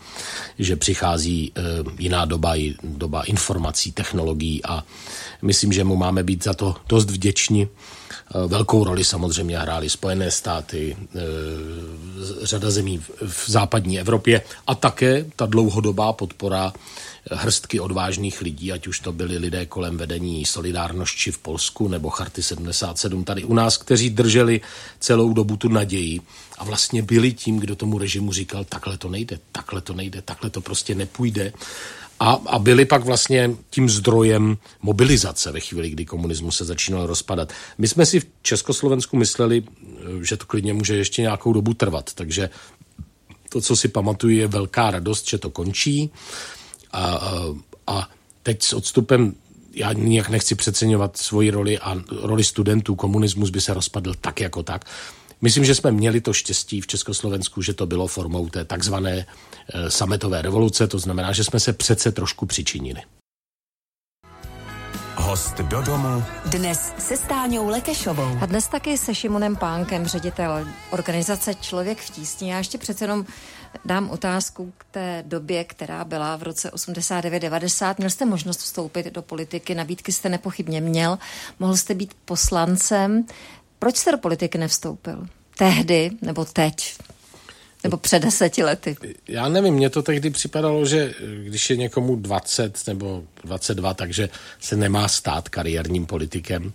že 0.59 0.77
přichází 0.77 1.53
uh, 1.53 1.93
jiná 1.99 2.25
doba, 2.25 2.55
doba 2.83 3.23
informací, 3.23 3.93
technologií 3.93 4.65
a 4.65 4.85
myslím, 5.43 5.73
že 5.73 5.85
mu 5.85 5.97
máme 5.97 6.23
být 6.23 6.45
za 6.45 6.55
to 6.55 6.76
dost 6.89 7.11
vděční. 7.11 7.69
Eh, 7.69 8.47
velkou 8.47 8.85
roli 8.85 9.05
samozřejmě 9.05 9.59
hrály 9.59 9.91
Spojené 9.91 10.31
státy, 10.31 10.97
eh, 11.01 11.19
řada 12.43 12.71
zemí 12.71 13.03
v 13.27 13.51
západní 13.51 14.01
Evropě 14.01 14.43
a 14.67 14.75
také 14.75 15.25
ta 15.37 15.47
dlouhodobá 15.47 16.13
podpora 16.13 16.73
hrstky 17.31 17.81
odvážných 17.81 18.41
lidí, 18.41 18.73
ať 18.73 18.87
už 18.87 19.01
to 19.01 19.13
byli 19.13 19.39
lidé 19.39 19.67
kolem 19.67 19.97
vedení 19.97 20.45
Solidárnosti 20.45 21.31
v 21.31 21.39
Polsku 21.39 21.89
nebo 21.89 22.11
Charty 22.11 22.43
77 22.43 23.25
tady 23.25 23.45
u 23.45 23.55
nás, 23.55 23.77
kteří 23.77 24.11
drželi 24.11 24.61
celou 25.01 25.33
dobu 25.33 25.57
tu 25.57 25.69
naději 25.69 26.21
a 26.59 26.65
vlastně 26.65 27.03
byli 27.03 27.33
tím, 27.33 27.59
kdo 27.59 27.77
tomu 27.77 27.99
režimu 27.99 28.33
říkal, 28.33 28.65
takhle 28.65 28.99
to 28.99 29.09
nejde, 29.09 29.39
takhle 29.53 29.81
to 29.81 29.95
nejde, 29.95 30.23
takhle 30.23 30.51
to 30.51 30.61
prostě 30.61 30.95
nepůjde 30.95 31.53
a, 32.21 32.33
a 32.47 32.59
byli 32.59 32.85
pak 32.85 33.05
vlastně 33.05 33.51
tím 33.71 33.89
zdrojem 33.89 34.59
mobilizace 34.83 35.53
ve 35.53 35.61
chvíli, 35.61 35.91
kdy 35.91 36.05
komunismus 36.05 36.57
se 36.57 36.65
začínal 36.65 37.07
rozpadat. 37.07 37.53
My 37.79 37.89
jsme 37.89 38.07
si 38.07 38.21
v 38.21 38.27
Československu 38.43 39.17
mysleli, 39.17 39.63
že 40.23 40.37
to 40.37 40.47
klidně 40.47 40.75
může 40.75 40.97
ještě 40.97 41.23
nějakou 41.23 41.53
dobu 41.53 41.75
trvat, 41.75 42.15
takže 42.15 42.51
to, 43.49 43.61
co 43.61 43.77
si 43.77 43.89
pamatuju, 43.89 44.37
je 44.37 44.47
velká 44.47 44.91
radost, 44.91 45.29
že 45.29 45.39
to 45.39 45.51
končí. 45.51 46.11
A, 46.93 47.05
a, 47.05 47.55
a 47.87 48.09
teď 48.43 48.63
s 48.63 48.73
odstupem 48.73 49.35
já 49.75 49.93
nijak 49.93 50.29
nechci 50.29 50.55
přeceňovat 50.55 51.17
svoji 51.17 51.51
roli 51.51 51.79
a 51.79 51.97
roli 52.23 52.45
studentů. 52.45 52.95
Komunismus 52.95 53.51
by 53.51 53.61
se 53.61 53.75
rozpadl 53.75 54.15
tak 54.21 54.41
jako 54.41 54.63
tak. 54.63 54.85
Myslím, 55.41 55.65
že 55.65 55.75
jsme 55.75 55.93
měli 55.93 56.21
to 56.21 56.33
štěstí 56.33 56.81
v 56.81 56.87
Československu, 56.87 57.63
že 57.63 57.75
to 57.75 57.87
bylo 57.87 58.07
formou 58.07 58.49
té 58.49 58.65
takzvané 58.65 59.27
e, 59.73 59.91
sametové 59.91 60.43
revoluce, 60.43 60.87
to 60.87 60.99
znamená, 60.99 61.33
že 61.33 61.45
jsme 61.45 61.61
se 61.61 61.73
přece 61.73 62.13
trošku 62.13 62.47
přičinili. 62.47 63.01
Host 65.17 65.57
do 65.59 65.83
domu. 65.83 66.25
Dnes 66.47 66.93
se 66.99 67.17
Stáňou 67.17 67.69
Lekešovou. 67.69 68.39
A 68.41 68.47
dnes 68.47 68.69
taky 68.69 68.99
se 68.99 69.15
Šimonem 69.15 69.57
Pánkem, 69.57 70.07
ředitel 70.07 70.67
organizace 70.91 71.55
Člověk 71.55 71.99
v 71.99 72.11
tísni. 72.11 72.51
Já 72.51 72.59
ještě 72.59 72.79
přece 72.79 73.05
jenom 73.05 73.27
dám 73.85 74.11
otázku 74.11 74.73
k 74.79 74.85
té 74.91 75.25
době, 75.27 75.65
která 75.65 76.05
byla 76.05 76.37
v 76.37 76.43
roce 76.43 76.71
89-90. 76.71 77.95
Měl 77.99 78.11
jste 78.11 78.25
možnost 78.25 78.59
vstoupit 78.59 79.07
do 79.07 79.23
politiky, 79.23 79.75
nabídky 79.75 80.13
jste 80.13 80.29
nepochybně 80.29 80.81
měl. 80.81 81.19
Mohl 81.59 81.77
jste 81.77 81.95
být 81.95 82.15
poslancem. 82.25 83.25
Proč 83.79 83.97
jste 83.97 84.13
do 84.13 84.19
politiky 84.19 84.59
nevstoupil? 84.59 85.27
Tehdy 85.59 86.11
nebo 86.23 86.45
teď? 86.45 86.95
Nebo 87.85 87.97
před 87.97 88.23
deseti 88.23 88.63
lety? 88.65 88.97
Já 89.29 89.49
nevím, 89.49 89.75
mně 89.75 89.91
to 89.91 90.03
tehdy 90.03 90.31
připadalo, 90.31 90.87
že 90.87 91.15
když 91.45 91.71
je 91.71 91.77
někomu 91.77 92.17
20 92.17 92.87
nebo 92.87 93.23
22, 93.45 93.95
takže 93.95 94.29
se 94.61 94.77
nemá 94.77 95.09
stát 95.09 95.49
kariérním 95.49 96.07
politikem. 96.07 96.73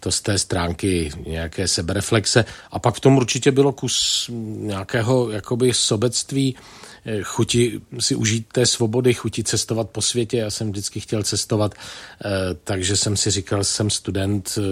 To 0.00 0.12
z 0.12 0.20
té 0.20 0.38
stránky 0.38 1.12
nějaké 1.26 1.68
sebereflexe. 1.68 2.44
A 2.70 2.78
pak 2.78 2.94
v 2.94 3.00
tom 3.00 3.16
určitě 3.16 3.50
bylo 3.50 3.72
kus 3.72 4.30
nějakého 4.56 5.30
jakoby 5.30 5.74
sobectví, 5.74 6.56
Eh, 6.56 6.89
chuti 7.22 7.80
si 7.98 8.14
užít 8.14 8.46
té 8.52 8.66
svobody, 8.66 9.14
chuti 9.14 9.44
cestovat 9.44 9.90
po 9.90 10.02
světě. 10.02 10.36
Já 10.36 10.50
jsem 10.50 10.70
vždycky 10.70 11.00
chtěl 11.00 11.22
cestovat, 11.22 11.74
eh, 11.74 12.28
takže 12.64 12.96
jsem 12.96 13.16
si 13.16 13.30
říkal, 13.30 13.64
jsem 13.64 13.90
student, 13.90 14.58
eh, 14.58 14.62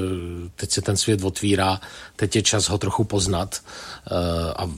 teď 0.56 0.70
se 0.70 0.82
ten 0.82 0.96
svět 0.96 1.24
otvírá, 1.24 1.80
teď 2.16 2.36
je 2.36 2.42
čas 2.42 2.68
ho 2.68 2.78
trochu 2.78 3.04
poznat 3.04 3.62
a 4.56 4.70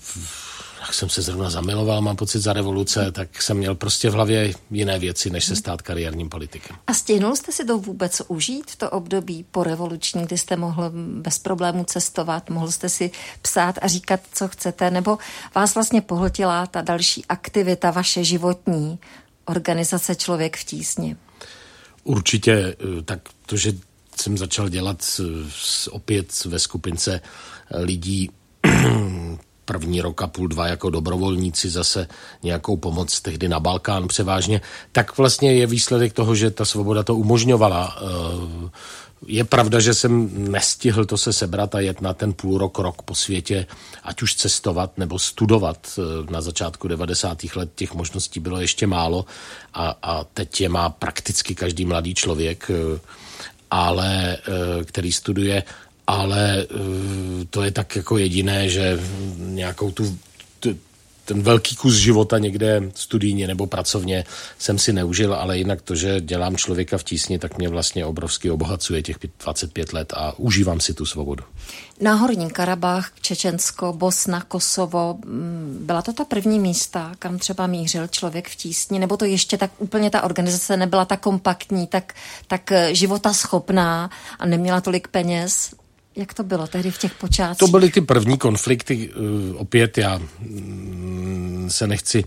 jak 0.81 0.95
jsem 0.95 1.09
se 1.09 1.23
zrovna 1.23 1.51
zamiloval, 1.51 2.01
mám 2.01 2.17
pocit 2.17 2.41
za 2.41 2.53
revoluce, 2.53 3.13
tak 3.13 3.43
jsem 3.43 3.57
měl 3.57 3.75
prostě 3.75 4.11
v 4.11 4.13
hlavě 4.13 4.53
jiné 4.71 4.99
věci, 4.99 5.31
než 5.31 5.45
se 5.45 5.57
stát 5.57 5.83
kariérním 5.83 6.29
politikem. 6.29 6.77
A 6.87 6.95
stihnul 6.95 7.37
jste 7.37 7.53
si 7.53 7.65
to 7.65 7.79
vůbec 7.79 8.23
užít 8.29 8.71
v 8.71 8.77
to 8.77 8.91
období 8.91 9.45
po 9.51 9.65
revoluční, 9.65 10.27
kdy 10.27 10.39
jste 10.39 10.57
mohl 10.57 10.93
bez 10.95 11.39
problémů 11.39 11.85
cestovat, 11.85 12.51
mohl 12.51 12.71
jste 12.71 12.89
si 12.89 13.11
psát 13.43 13.79
a 13.83 13.89
říkat, 13.89 14.21
co 14.33 14.49
chcete, 14.49 14.91
nebo 14.91 15.19
vás 15.55 15.75
vlastně 15.75 16.01
pohltila 16.01 16.67
ta 16.67 16.83
další 16.83 17.25
aktivita 17.29 17.91
vaše 17.91 18.25
životní, 18.25 18.99
organizace 19.45 20.15
Člověk 20.15 20.57
v 20.57 20.65
tísni? 20.65 21.17
Určitě, 22.05 22.53
eh, 22.53 23.03
tak 23.03 23.21
to, 23.47 23.57
že 23.57 23.73
jsem 24.21 24.39
začal 24.39 24.69
dělat 24.69 25.21
opět 25.91 26.45
ve 26.45 26.59
skupince 26.59 27.21
eh, 27.71 27.81
lidí, 27.81 28.31
první 29.65 30.01
rok 30.01 30.23
a 30.23 30.27
půl, 30.27 30.49
dva 30.49 30.67
jako 30.67 30.91
dobrovolníci 30.91 31.71
zase 31.71 32.09
nějakou 32.43 32.77
pomoc 32.77 33.21
tehdy 33.21 33.49
na 33.49 33.61
Balkán 33.61 34.09
převážně, 34.09 34.61
tak 34.93 35.19
vlastně 35.19 35.53
je 35.53 35.67
výsledek 35.67 36.13
toho, 36.13 36.35
že 36.35 36.51
ta 36.51 36.65
svoboda 36.65 37.03
to 37.03 37.17
umožňovala. 37.17 37.97
Eh, 37.97 38.71
je 39.27 39.45
pravda, 39.45 39.81
že 39.81 39.95
jsem 39.95 40.31
nestihl 40.53 41.05
to 41.05 41.17
se 41.17 41.33
sebrat 41.33 41.75
a 41.75 41.81
jet 41.81 42.01
na 42.01 42.15
ten 42.15 42.33
půl 42.33 42.59
rok, 42.59 42.79
rok 42.79 43.03
po 43.03 43.15
světě, 43.15 43.67
ať 44.03 44.23
už 44.23 44.35
cestovat 44.35 44.99
nebo 44.99 45.19
studovat. 45.19 45.99
Eh, 45.99 46.33
na 46.33 46.41
začátku 46.41 46.89
90. 46.89 47.57
let 47.57 47.71
těch 47.75 47.95
možností 47.95 48.41
bylo 48.41 48.61
ještě 48.61 48.87
málo 48.87 49.25
a, 49.75 49.95
a 50.03 50.25
teď 50.25 50.61
je 50.61 50.69
má 50.69 50.89
prakticky 50.89 51.55
každý 51.55 51.85
mladý 51.85 52.15
člověk, 52.15 52.71
eh, 52.71 53.01
ale 53.71 54.39
který 54.85 55.13
studuje 55.13 55.63
ale 56.07 56.67
eh, 56.71 57.45
to 57.51 57.63
je 57.63 57.71
tak 57.71 57.97
jako 57.97 58.19
jediné, 58.19 58.69
že 58.69 59.01
nějakou 59.37 59.91
tu, 59.91 60.19
ten 61.31 61.43
velký 61.43 61.77
kus 61.77 61.95
života 61.95 62.39
někde 62.39 62.83
studijně 62.95 63.47
nebo 63.47 63.67
pracovně 63.67 64.25
jsem 64.59 64.79
si 64.79 64.93
neužil, 64.93 65.35
ale 65.35 65.59
jinak 65.59 65.83
to, 65.83 65.95
že 65.95 66.21
dělám 66.21 66.57
člověka 66.57 66.99
v 66.99 67.05
tísni, 67.05 67.39
tak 67.39 67.59
mě 67.59 67.69
vlastně 67.69 68.07
obrovsky 68.07 68.51
obohacuje 68.51 69.03
těch 69.03 69.17
25 69.45 69.93
let 69.93 70.13
a 70.17 70.39
užívám 70.39 70.81
si 70.81 70.95
tu 70.95 71.07
svobodu. 71.07 71.45
Náhorní 72.01 72.51
Karabach, 72.51 73.11
Čečensko, 73.21 73.93
Bosna, 73.93 74.41
Kosovo, 74.41 75.19
mm, 75.25 75.79
byla 75.87 76.03
to 76.03 76.13
ta 76.13 76.25
první 76.25 76.59
místa, 76.59 77.13
kam 77.19 77.39
třeba 77.39 77.67
mířil 77.67 78.09
člověk 78.09 78.49
v 78.49 78.57
tísni, 78.57 78.99
nebo 78.99 79.17
to 79.17 79.25
ještě 79.25 79.59
tak 79.59 79.71
úplně 79.79 80.11
ta 80.11 80.23
organizace 80.23 80.77
nebyla 80.77 81.05
tak 81.05 81.21
kompaktní, 81.21 81.87
tak, 81.87 82.15
tak 82.47 82.73
eh, 82.73 82.95
života 82.95 83.33
schopná 83.33 84.11
a 84.39 84.47
neměla 84.47 84.81
tolik 84.81 85.09
peněz, 85.09 85.71
jak 86.21 86.35
to 86.35 86.43
bylo 86.43 86.67
tehdy 86.67 86.91
v 86.91 86.99
těch 86.99 87.15
počátcích? 87.15 87.59
To 87.59 87.69
byly 87.69 87.91
ty 87.91 88.01
první 88.01 88.39
konflikty. 88.39 89.11
Eh, 89.13 89.55
opět 89.55 89.99
já 89.99 90.19
mm, 90.19 91.69
se 91.71 91.87
nechci 91.87 92.25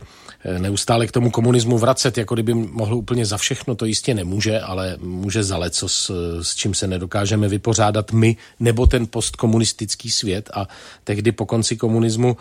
neustále 0.58 1.08
k 1.08 1.12
tomu 1.12 1.32
komunismu 1.32 1.78
vracet, 1.78 2.18
jako 2.18 2.34
kdyby 2.34 2.54
mohl 2.54 2.96
úplně 2.96 3.26
za 3.26 3.38
všechno, 3.38 3.76
to 3.76 3.86
jistě 3.86 4.14
nemůže, 4.14 4.60
ale 4.60 4.98
může 5.02 5.44
za 5.44 5.58
leco, 5.58 5.90
s, 5.90 6.12
s 6.42 6.56
čím 6.56 6.74
se 6.74 6.88
nedokážeme 6.88 7.48
vypořádat 7.48 8.12
my, 8.12 8.38
nebo 8.60 8.88
ten 8.88 9.08
postkomunistický 9.08 10.12
svět. 10.12 10.50
A 10.54 10.68
tehdy 11.04 11.32
po 11.32 11.46
konci 11.46 11.78
komunismu 11.78 12.38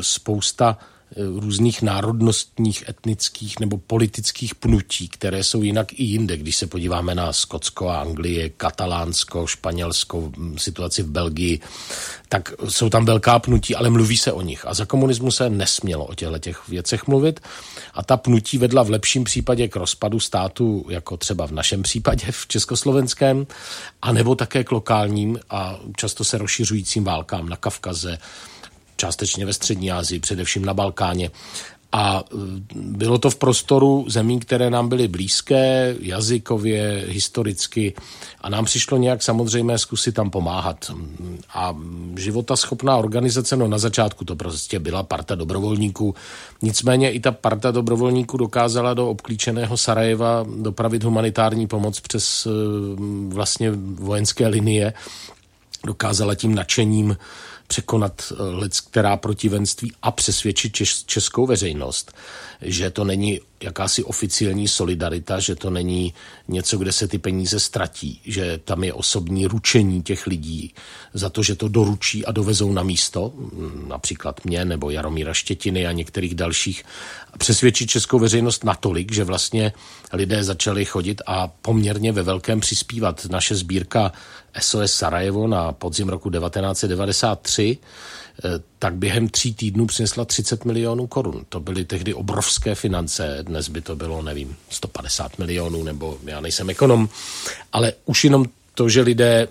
spousta 0.00 0.78
Eh, 0.80 0.93
různých 1.16 1.82
národnostních, 1.82 2.88
etnických 2.88 3.60
nebo 3.60 3.78
politických 3.78 4.54
pnutí, 4.54 5.08
které 5.08 5.44
jsou 5.44 5.62
jinak 5.62 5.92
i 5.92 6.04
jinde. 6.04 6.36
Když 6.36 6.56
se 6.56 6.66
podíváme 6.66 7.14
na 7.14 7.32
Skotsko, 7.32 7.88
Anglie, 7.88 8.48
Katalánsko, 8.48 9.46
Španělsko, 9.46 10.32
situaci 10.56 11.02
v 11.02 11.10
Belgii, 11.10 11.60
tak 12.28 12.52
jsou 12.68 12.90
tam 12.90 13.04
velká 13.04 13.38
pnutí, 13.38 13.74
ale 13.74 13.90
mluví 13.90 14.16
se 14.16 14.32
o 14.32 14.40
nich. 14.40 14.66
A 14.66 14.74
za 14.74 14.86
komunismu 14.86 15.30
se 15.30 15.50
nesmělo 15.50 16.04
o 16.04 16.14
těchto 16.14 16.38
těch 16.38 16.68
věcech 16.68 17.06
mluvit. 17.06 17.40
A 17.94 18.02
ta 18.02 18.16
pnutí 18.16 18.58
vedla 18.58 18.82
v 18.82 18.90
lepším 18.90 19.24
případě 19.24 19.68
k 19.68 19.76
rozpadu 19.76 20.20
státu, 20.20 20.86
jako 20.88 21.16
třeba 21.16 21.46
v 21.46 21.52
našem 21.52 21.82
případě 21.82 22.26
v 22.30 22.46
Československém, 22.46 23.46
anebo 24.02 24.34
také 24.34 24.64
k 24.64 24.72
lokálním 24.72 25.38
a 25.50 25.78
často 25.96 26.24
se 26.24 26.38
rozšiřujícím 26.38 27.04
válkám 27.04 27.48
na 27.48 27.56
Kavkaze, 27.56 28.18
částečně 28.96 29.46
ve 29.46 29.52
střední 29.52 29.90
Asii, 29.90 30.20
především 30.20 30.64
na 30.64 30.74
Balkáně. 30.74 31.30
A 31.96 32.24
e, 32.24 32.36
bylo 32.74 33.18
to 33.18 33.30
v 33.30 33.36
prostoru 33.36 34.04
zemí, 34.08 34.40
které 34.40 34.70
nám 34.70 34.88
byly 34.88 35.08
blízké, 35.08 35.94
jazykově, 36.00 37.04
historicky 37.08 37.94
a 38.40 38.48
nám 38.48 38.64
přišlo 38.64 38.98
nějak 38.98 39.22
samozřejmé 39.22 39.78
zkusit 39.78 40.12
tam 40.12 40.30
pomáhat. 40.30 40.90
A 41.54 41.76
života 42.16 42.56
schopná 42.56 42.96
organizace, 42.96 43.56
no 43.56 43.68
na 43.68 43.78
začátku 43.78 44.24
to 44.24 44.36
prostě 44.36 44.78
byla 44.78 45.02
parta 45.02 45.34
dobrovolníků, 45.34 46.14
nicméně 46.62 47.10
i 47.12 47.20
ta 47.20 47.32
parta 47.32 47.70
dobrovolníků 47.70 48.36
dokázala 48.36 48.94
do 48.94 49.10
obklíčeného 49.10 49.76
Sarajeva 49.76 50.46
dopravit 50.56 51.04
humanitární 51.04 51.66
pomoc 51.66 52.00
přes 52.00 52.46
e, 52.46 52.50
vlastně 53.28 53.70
vojenské 53.94 54.48
linie, 54.48 54.92
dokázala 55.86 56.34
tím 56.34 56.54
nadšením 56.54 57.16
překonat 57.74 58.32
eh, 58.32 58.42
lec, 58.42 58.80
která 58.80 59.16
protivenství 59.16 59.92
a 60.02 60.10
přesvědčit 60.10 60.72
českou 61.06 61.46
veřejnost, 61.46 62.12
že 62.62 62.90
to 62.90 63.04
není 63.04 63.40
jakási 63.62 64.04
oficiální 64.04 64.68
solidarita, 64.68 65.40
že 65.40 65.56
to 65.56 65.70
není 65.70 66.14
něco, 66.48 66.78
kde 66.78 66.92
se 66.92 67.08
ty 67.08 67.18
peníze 67.18 67.60
ztratí, 67.60 68.20
že 68.24 68.60
tam 68.64 68.84
je 68.84 68.92
osobní 68.92 69.46
ručení 69.46 70.02
těch 70.02 70.26
lidí 70.26 70.74
za 71.14 71.30
to, 71.30 71.42
že 71.42 71.54
to 71.54 71.68
doručí 71.68 72.26
a 72.26 72.32
dovezou 72.32 72.72
na 72.72 72.82
místo, 72.82 73.32
mm, 73.34 73.84
například 73.88 74.44
mě 74.44 74.64
nebo 74.64 74.90
Jaromíra 74.90 75.34
Štětiny 75.34 75.86
a 75.86 75.92
některých 75.92 76.34
dalších, 76.34 76.84
přesvědčit 77.38 77.90
českou 77.90 78.18
veřejnost 78.18 78.64
natolik, 78.64 79.12
že 79.12 79.24
vlastně 79.24 79.72
lidé 80.12 80.44
začali 80.44 80.84
chodit 80.84 81.22
a 81.26 81.48
poměrně 81.48 82.12
ve 82.12 82.22
velkém 82.22 82.60
přispívat. 82.60 83.26
Naše 83.30 83.54
sbírka 83.54 84.12
SOS 84.60 84.92
Sarajevo 84.92 85.46
na 85.46 85.72
podzim 85.72 86.08
roku 86.08 86.30
1993 86.30 87.78
eh, 88.44 88.48
tak 88.78 88.94
během 88.94 89.28
tří 89.28 89.54
týdnů 89.54 89.86
přinesla 89.86 90.24
30 90.24 90.64
milionů 90.64 91.06
korun. 91.06 91.44
To 91.48 91.60
byly 91.60 91.84
tehdy 91.84 92.14
obrovské 92.14 92.74
finance, 92.74 93.38
dnes 93.42 93.68
by 93.68 93.80
to 93.80 93.96
bylo, 93.96 94.22
nevím, 94.22 94.56
150 94.70 95.38
milionů, 95.38 95.82
nebo 95.82 96.18
já 96.24 96.40
nejsem 96.40 96.70
ekonom, 96.70 97.08
ale 97.72 97.92
už 98.04 98.24
jenom 98.24 98.44
to, 98.74 98.88
že 98.88 99.00
lidé 99.00 99.48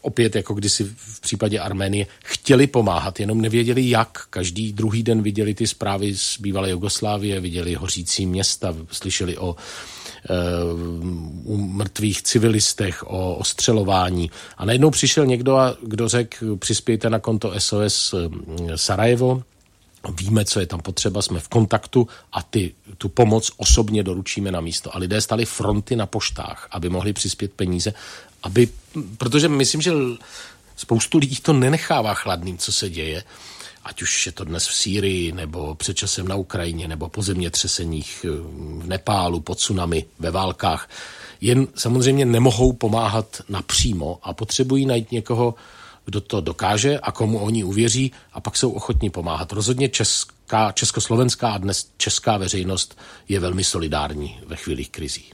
opět 0.00 0.36
jako 0.36 0.54
kdysi 0.54 0.84
v 0.96 1.20
případě 1.20 1.58
Arménie, 1.58 2.06
chtěli 2.24 2.66
pomáhat, 2.66 3.20
jenom 3.20 3.40
nevěděli 3.40 3.90
jak. 3.90 4.18
Každý 4.30 4.72
druhý 4.72 5.02
den 5.02 5.22
viděli 5.22 5.54
ty 5.54 5.66
zprávy 5.66 6.16
z 6.16 6.38
bývalé 6.40 6.70
Jugoslávie, 6.70 7.40
viděli 7.40 7.74
hořící 7.74 8.26
města, 8.26 8.76
slyšeli 8.92 9.38
o 9.38 9.56
uh, 10.28 11.56
mrtvých 11.56 12.22
civilistech, 12.22 13.04
o 13.06 13.34
ostřelování. 13.34 14.30
A 14.56 14.64
najednou 14.64 14.90
přišel 14.90 15.26
někdo, 15.26 15.56
a, 15.56 15.76
kdo 15.82 16.08
řekl, 16.08 16.56
přispějte 16.56 17.10
na 17.10 17.18
konto 17.18 17.52
SOS 17.58 18.14
eh, 18.14 18.78
Sarajevo, 18.78 19.42
Víme, 20.20 20.44
co 20.44 20.60
je 20.60 20.66
tam 20.66 20.80
potřeba, 20.80 21.22
jsme 21.22 21.40
v 21.40 21.48
kontaktu 21.48 22.08
a 22.32 22.42
ty, 22.42 22.74
tu 22.98 23.08
pomoc 23.08 23.50
osobně 23.56 24.02
doručíme 24.02 24.52
na 24.52 24.60
místo. 24.60 24.96
A 24.96 24.98
lidé 24.98 25.20
stali 25.20 25.44
fronty 25.44 25.96
na 25.96 26.06
poštách, 26.06 26.68
aby 26.70 26.88
mohli 26.88 27.12
přispět 27.12 27.52
peníze, 27.52 27.92
aby, 28.42 28.68
protože 29.18 29.48
myslím, 29.48 29.80
že 29.80 29.92
spoustu 30.76 31.18
lidí 31.18 31.36
to 31.36 31.52
nenechává 31.52 32.14
chladným, 32.14 32.58
co 32.58 32.72
se 32.72 32.90
děje 32.90 33.24
ať 33.84 34.02
už 34.02 34.26
je 34.26 34.32
to 34.32 34.44
dnes 34.44 34.66
v 34.66 34.74
Sýrii, 34.74 35.32
nebo 35.32 35.74
před 35.74 35.94
časem 35.94 36.28
na 36.28 36.36
Ukrajině, 36.36 36.88
nebo 36.88 37.08
po 37.08 37.22
zemětřeseních 37.22 38.26
eh, 38.28 38.30
v 38.82 38.86
Nepálu, 38.86 39.40
pod 39.40 39.58
tsunami, 39.58 40.04
ve 40.18 40.30
válkách. 40.30 40.88
Jen 41.40 41.66
samozřejmě 41.74 42.24
nemohou 42.24 42.72
pomáhat 42.72 43.42
napřímo 43.48 44.18
a 44.22 44.34
potřebují 44.34 44.86
najít 44.86 45.12
někoho, 45.12 45.54
kdo 46.04 46.20
to 46.20 46.40
dokáže 46.40 46.98
a 46.98 47.12
komu 47.12 47.38
oni 47.38 47.64
uvěří 47.64 48.12
a 48.32 48.40
pak 48.40 48.56
jsou 48.56 48.70
ochotní 48.70 49.10
pomáhat. 49.10 49.52
Rozhodně 49.52 49.88
česká, 49.88 50.72
československá 50.72 51.50
a 51.50 51.58
dnes 51.58 51.90
česká 51.96 52.36
veřejnost 52.36 52.98
je 53.28 53.40
velmi 53.40 53.64
solidární 53.64 54.40
ve 54.46 54.56
chvílích 54.56 54.90
krizí. 54.90 55.24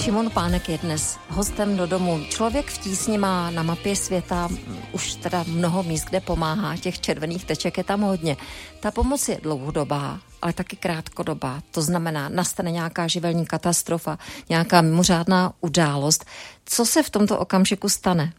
Šimon 0.00 0.30
Pánek 0.30 0.68
je 0.68 0.78
dnes 0.78 1.18
hostem 1.28 1.76
do 1.76 1.86
domu. 1.86 2.20
Člověk 2.28 2.66
v 2.66 2.78
tísni 2.78 3.18
má 3.18 3.50
na 3.50 3.62
mapě 3.62 3.96
světa 3.96 4.48
už 4.92 5.14
teda 5.14 5.44
mnoho 5.48 5.82
míst, 5.82 6.04
kde 6.04 6.20
pomáhá. 6.20 6.76
Těch 6.76 7.00
červených 7.00 7.44
teček 7.44 7.78
je 7.78 7.84
tam 7.84 8.00
hodně. 8.00 8.36
Ta 8.80 8.90
pomoc 8.90 9.28
je 9.28 9.40
dlouhodobá, 9.42 10.18
ale 10.42 10.52
taky 10.52 10.76
krátkodobá. 10.76 11.60
To 11.70 11.82
znamená, 11.82 12.28
nastane 12.28 12.70
nějaká 12.70 13.08
živelní 13.08 13.46
katastrofa, 13.46 14.18
nějaká 14.48 14.80
mimořádná 14.80 15.52
událost. 15.60 16.24
Co 16.64 16.86
se 16.86 17.02
v 17.02 17.10
tomto 17.10 17.38
okamžiku 17.38 17.88
stane? 17.88 18.32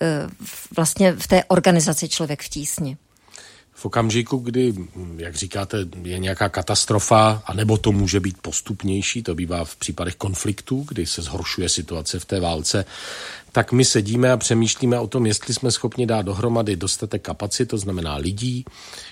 E, 0.00 0.28
vlastně 0.76 1.12
v 1.12 1.26
té 1.26 1.44
organizaci 1.44 2.08
Člověk 2.08 2.42
v 2.42 2.48
tísni 2.48 2.96
v 3.82 3.86
okamžiku, 3.86 4.36
kdy, 4.36 4.74
jak 5.16 5.34
říkáte, 5.34 5.78
je 6.02 6.18
nějaká 6.18 6.48
katastrofa, 6.48 7.42
anebo 7.46 7.78
to 7.78 7.92
může 7.92 8.20
být 8.20 8.36
postupnější, 8.42 9.22
to 9.22 9.34
bývá 9.34 9.64
v 9.64 9.76
případech 9.76 10.14
konfliktů, 10.14 10.84
kdy 10.88 11.06
se 11.06 11.22
zhoršuje 11.22 11.68
situace 11.68 12.18
v 12.18 12.24
té 12.24 12.40
válce, 12.40 12.84
tak 13.52 13.72
my 13.72 13.84
sedíme 13.84 14.32
a 14.32 14.36
přemýšlíme 14.36 14.98
o 14.98 15.06
tom, 15.06 15.26
jestli 15.26 15.54
jsme 15.54 15.70
schopni 15.70 16.06
dát 16.06 16.22
dohromady 16.22 16.76
dostatek 16.76 17.22
kapacit, 17.22 17.66
to 17.66 17.78
znamená 17.78 18.16
lidí, 18.16 18.64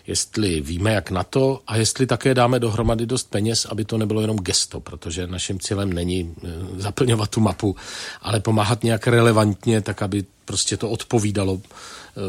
jestli 0.07 0.61
víme, 0.61 0.93
jak 0.93 1.11
na 1.11 1.25
to 1.25 1.61
a 1.67 1.77
jestli 1.77 2.07
také 2.07 2.35
dáme 2.35 2.59
dohromady 2.59 3.07
dost 3.07 3.31
peněz, 3.31 3.67
aby 3.67 3.85
to 3.85 3.99
nebylo 3.99 4.21
jenom 4.21 4.37
gesto, 4.37 4.81
protože 4.81 5.27
naším 5.27 5.59
cílem 5.59 5.93
není 5.93 6.35
eh, 6.45 6.49
zaplňovat 6.77 7.31
tu 7.31 7.41
mapu, 7.41 7.77
ale 8.23 8.41
pomáhat 8.41 8.85
nějak 8.85 9.07
relevantně, 9.07 9.81
tak 9.81 10.03
aby 10.03 10.25
prostě 10.51 10.77
to 10.77 10.91
odpovídalo 10.91 11.61
eh, 11.63 12.21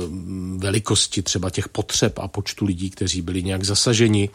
velikosti 0.57 1.21
třeba 1.21 1.49
těch 1.49 1.69
potřeb 1.69 2.19
a 2.19 2.27
počtu 2.27 2.65
lidí, 2.65 2.89
kteří 2.89 3.21
byli 3.21 3.43
nějak 3.43 3.63
zasaženi. 3.63 4.29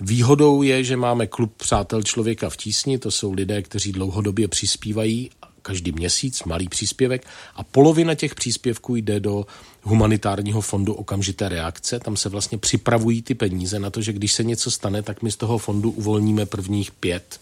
Výhodou 0.00 0.62
je, 0.62 0.84
že 0.84 0.96
máme 0.96 1.26
klub 1.26 1.52
Přátel 1.56 2.02
člověka 2.02 2.50
v 2.50 2.56
tísni, 2.56 2.98
to 2.98 3.10
jsou 3.10 3.32
lidé, 3.32 3.62
kteří 3.62 3.92
dlouhodobě 3.92 4.48
přispívají 4.48 5.30
každý 5.62 5.92
měsíc, 5.92 6.44
malý 6.44 6.68
příspěvek 6.68 7.26
a 7.56 7.62
polovina 7.62 8.14
těch 8.14 8.34
příspěvků 8.34 8.96
jde 8.96 9.20
do 9.20 9.46
humanitárního 9.82 10.60
fondu 10.60 10.94
okamžité 10.94 11.48
reakce. 11.48 12.00
Tam 12.00 12.16
se 12.16 12.28
vlastně 12.28 12.58
připravují 12.58 13.22
ty 13.22 13.34
peníze 13.34 13.78
na 13.78 13.90
to, 13.90 14.00
že 14.02 14.12
když 14.12 14.32
se 14.32 14.44
něco 14.44 14.70
stane, 14.70 15.02
tak 15.02 15.22
my 15.22 15.30
z 15.30 15.36
toho 15.36 15.58
fondu 15.58 15.90
uvolníme 15.90 16.46
prvních 16.46 16.90
pět 16.90 17.40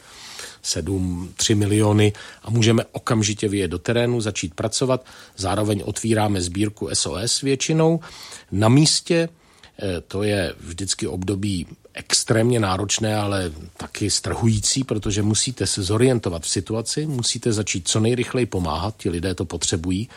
7, 0.65 1.33
3 1.37 1.55
miliony 1.55 2.13
a 2.43 2.51
můžeme 2.51 2.85
okamžitě 2.93 3.49
vyjet 3.49 3.71
do 3.71 3.79
terénu, 3.79 4.21
začít 4.21 4.55
pracovat. 4.55 5.07
Zároveň 5.37 5.83
otvíráme 5.85 6.41
sbírku 6.41 6.89
SOS 6.93 7.41
většinou. 7.41 8.01
Na 8.53 8.69
místě 8.69 9.29
eh, 9.79 10.01
to 10.01 10.23
je 10.23 10.55
vždycky 10.61 11.07
období 11.07 11.67
extrémně 11.95 12.61
náročné, 12.61 13.17
ale 13.17 13.53
taky 13.77 14.11
strhující, 14.11 14.85
protože 14.85 15.23
musíte 15.23 15.67
se 15.67 15.83
zorientovat 15.83 16.43
v 16.43 16.49
situaci, 16.49 17.07
musíte 17.07 17.53
začít 17.53 17.89
co 17.89 18.01
nejrychleji 18.01 18.47
pomáhat, 18.47 18.95
ti 18.97 19.11
lidé 19.11 19.35
to 19.35 19.45
potřebují, 19.45 20.09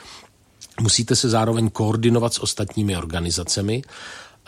musíte 0.81 1.15
se 1.15 1.29
zároveň 1.29 1.69
koordinovat 1.69 2.33
s 2.33 2.39
ostatními 2.39 2.97
organizacemi, 2.97 3.81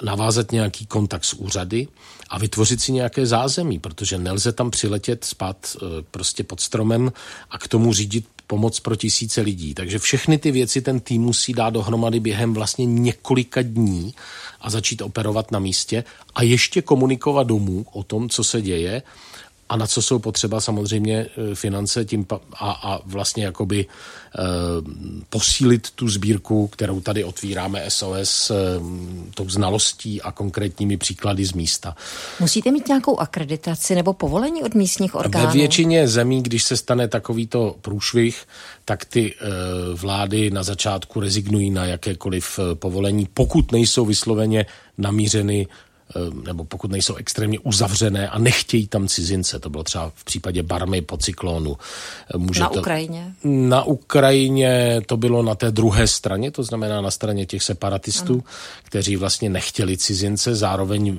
navázat 0.03 0.51
nějaký 0.51 0.85
kontakt 0.85 1.25
s 1.25 1.33
úřady 1.33 1.87
a 2.29 2.39
vytvořit 2.39 2.81
si 2.81 2.91
nějaké 2.91 3.25
zázemí, 3.25 3.79
protože 3.79 4.17
nelze 4.17 4.51
tam 4.51 4.71
přiletět 4.71 5.23
spát 5.23 5.57
e, 5.75 6.01
prostě 6.11 6.43
pod 6.43 6.59
stromem 6.59 7.11
a 7.49 7.57
k 7.57 7.67
tomu 7.67 7.93
řídit 7.93 8.25
pomoc 8.47 8.79
pro 8.79 8.95
tisíce 8.95 9.41
lidí. 9.41 9.73
Takže 9.73 9.99
všechny 9.99 10.37
ty 10.37 10.51
věci 10.51 10.81
ten 10.81 10.99
tým 10.99 11.21
musí 11.21 11.53
dát 11.53 11.69
dohromady 11.69 12.19
během 12.19 12.53
vlastně 12.53 12.85
několika 12.85 13.61
dní 13.61 14.13
a 14.61 14.69
začít 14.69 15.01
operovat 15.01 15.51
na 15.51 15.59
místě 15.59 16.03
a 16.35 16.43
ještě 16.43 16.81
komunikovat 16.81 17.47
domů 17.47 17.85
o 17.93 18.03
tom, 18.03 18.29
co 18.29 18.43
se 18.43 18.61
děje 18.61 19.01
a 19.69 19.77
na 19.77 19.87
co 19.87 20.01
jsou 20.01 20.19
potřeba 20.19 20.61
samozřejmě 20.61 21.25
finance 21.53 22.05
tím 22.05 22.25
a, 22.53 22.71
a 22.71 22.99
vlastně 23.05 23.43
jakoby 23.43 23.85
posílit 25.29 25.89
tu 25.91 26.09
sbírku, 26.09 26.67
kterou 26.67 27.01
tady 27.01 27.23
otvíráme 27.23 27.85
SOS 27.87 28.51
tou 29.35 29.49
znalostí 29.49 30.21
a 30.21 30.31
konkrétními 30.31 30.97
příklady 30.97 31.45
z 31.45 31.53
místa. 31.53 31.95
Musíte 32.39 32.71
mít 32.71 32.87
nějakou 32.87 33.17
akreditaci 33.17 33.95
nebo 33.95 34.13
povolení 34.13 34.63
od 34.63 34.75
místních 34.75 35.15
orgánů? 35.15 35.47
Ve 35.47 35.53
většině 35.53 36.07
zemí, 36.07 36.43
když 36.43 36.63
se 36.63 36.77
stane 36.77 37.07
takovýto 37.07 37.75
průšvih, 37.81 38.43
tak 38.85 39.05
ty 39.05 39.35
vlády 39.93 40.51
na 40.51 40.63
začátku 40.63 41.19
rezignují 41.19 41.69
na 41.69 41.85
jakékoliv 41.85 42.59
povolení, 42.73 43.27
pokud 43.33 43.71
nejsou 43.71 44.05
vysloveně 44.05 44.65
namířeny 44.97 45.67
nebo 46.45 46.65
pokud 46.65 46.91
nejsou 46.91 47.15
extrémně 47.15 47.59
uzavřené 47.59 48.29
a 48.29 48.39
nechtějí 48.39 48.87
tam 48.87 49.07
cizince. 49.07 49.59
To 49.59 49.69
bylo 49.69 49.83
třeba 49.83 50.11
v 50.15 50.23
případě 50.23 50.63
Barmy 50.63 51.01
po 51.01 51.17
cyklónu. 51.17 51.77
Eh, 52.35 52.37
můžete, 52.37 52.63
na 52.63 52.69
Ukrajině? 52.69 53.33
Na 53.43 53.83
Ukrajině 53.83 55.01
to 55.05 55.17
bylo 55.17 55.43
na 55.43 55.55
té 55.55 55.71
druhé 55.71 56.07
straně, 56.07 56.51
to 56.51 56.63
znamená 56.63 57.01
na 57.01 57.11
straně 57.11 57.45
těch 57.45 57.63
separatistů, 57.63 58.33
ano. 58.33 58.43
kteří 58.83 59.15
vlastně 59.15 59.49
nechtěli 59.49 59.97
cizince, 59.97 60.55
zároveň 60.55 61.17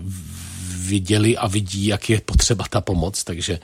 viděli 0.87 1.37
a 1.37 1.47
vidí, 1.47 1.87
jak 1.87 2.11
je 2.11 2.21
potřeba 2.21 2.65
ta 2.71 2.81
pomoc, 2.81 3.25
takže 3.25 3.59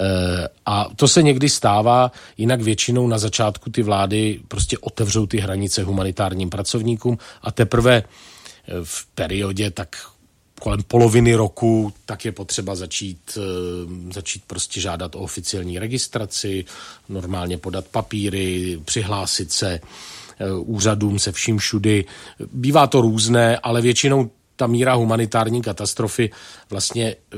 eh, 0.00 0.48
a 0.66 0.88
to 0.96 1.08
se 1.08 1.22
někdy 1.22 1.48
stává, 1.48 2.12
jinak 2.38 2.60
většinou 2.60 3.08
na 3.08 3.18
začátku 3.18 3.70
ty 3.70 3.82
vlády 3.82 4.40
prostě 4.48 4.78
otevřou 4.78 5.26
ty 5.26 5.38
hranice 5.38 5.82
humanitárním 5.82 6.50
pracovníkům 6.50 7.18
a 7.42 7.52
teprve 7.52 8.02
v 8.84 9.06
periodě 9.14 9.70
tak 9.70 9.96
kolem 10.60 10.82
poloviny 10.82 11.34
roku, 11.34 11.92
tak 12.06 12.24
je 12.24 12.32
potřeba 12.32 12.74
začít, 12.74 13.38
eh, 13.38 14.12
začít 14.12 14.42
prostě 14.46 14.80
žádat 14.80 15.14
o 15.14 15.18
oficiální 15.18 15.78
registraci, 15.78 16.64
normálně 17.08 17.58
podat 17.58 17.88
papíry, 17.88 18.80
přihlásit 18.84 19.52
se 19.52 19.80
eh, 20.38 20.52
úřadům 20.52 21.18
se 21.18 21.32
vším 21.32 21.58
všudy. 21.58 22.04
Bývá 22.52 22.86
to 22.86 23.00
různé, 23.00 23.58
ale 23.58 23.80
většinou 23.82 24.30
ta 24.56 24.66
míra 24.66 24.94
humanitární 24.94 25.62
katastrofy 25.62 26.30
vlastně 26.70 27.06
eh, 27.06 27.36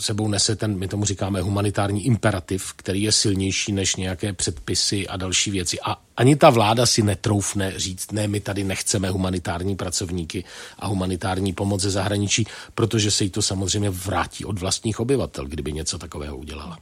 sebou 0.00 0.28
nese 0.28 0.56
ten, 0.56 0.78
my 0.78 0.88
tomu 0.88 1.04
říkáme 1.04 1.40
humanitární 1.40 2.06
imperativ, 2.06 2.72
který 2.76 3.02
je 3.02 3.12
silnější 3.12 3.72
než 3.72 3.96
nějaké 3.96 4.32
předpisy 4.32 5.08
a 5.08 5.16
další 5.16 5.50
věci. 5.50 5.80
A 5.80 5.96
ani 6.16 6.36
ta 6.36 6.50
vláda 6.50 6.86
si 6.86 7.02
netroufne 7.02 7.72
říct, 7.76 8.12
ne, 8.12 8.28
my 8.28 8.40
tady 8.40 8.64
nechceme 8.64 9.10
humanitární 9.10 9.76
pracovníky 9.76 10.44
a 10.78 10.86
humanitární 10.86 11.52
pomoc 11.52 11.80
ze 11.80 11.90
zahraničí, 11.90 12.46
protože 12.74 13.10
se 13.10 13.24
jí 13.24 13.30
to 13.30 13.42
samozřejmě 13.42 13.90
vrátí 13.90 14.44
od 14.44 14.58
vlastních 14.58 15.00
obyvatel, 15.00 15.44
kdyby 15.44 15.72
něco 15.72 15.98
takového 15.98 16.36
udělala. 16.36 16.78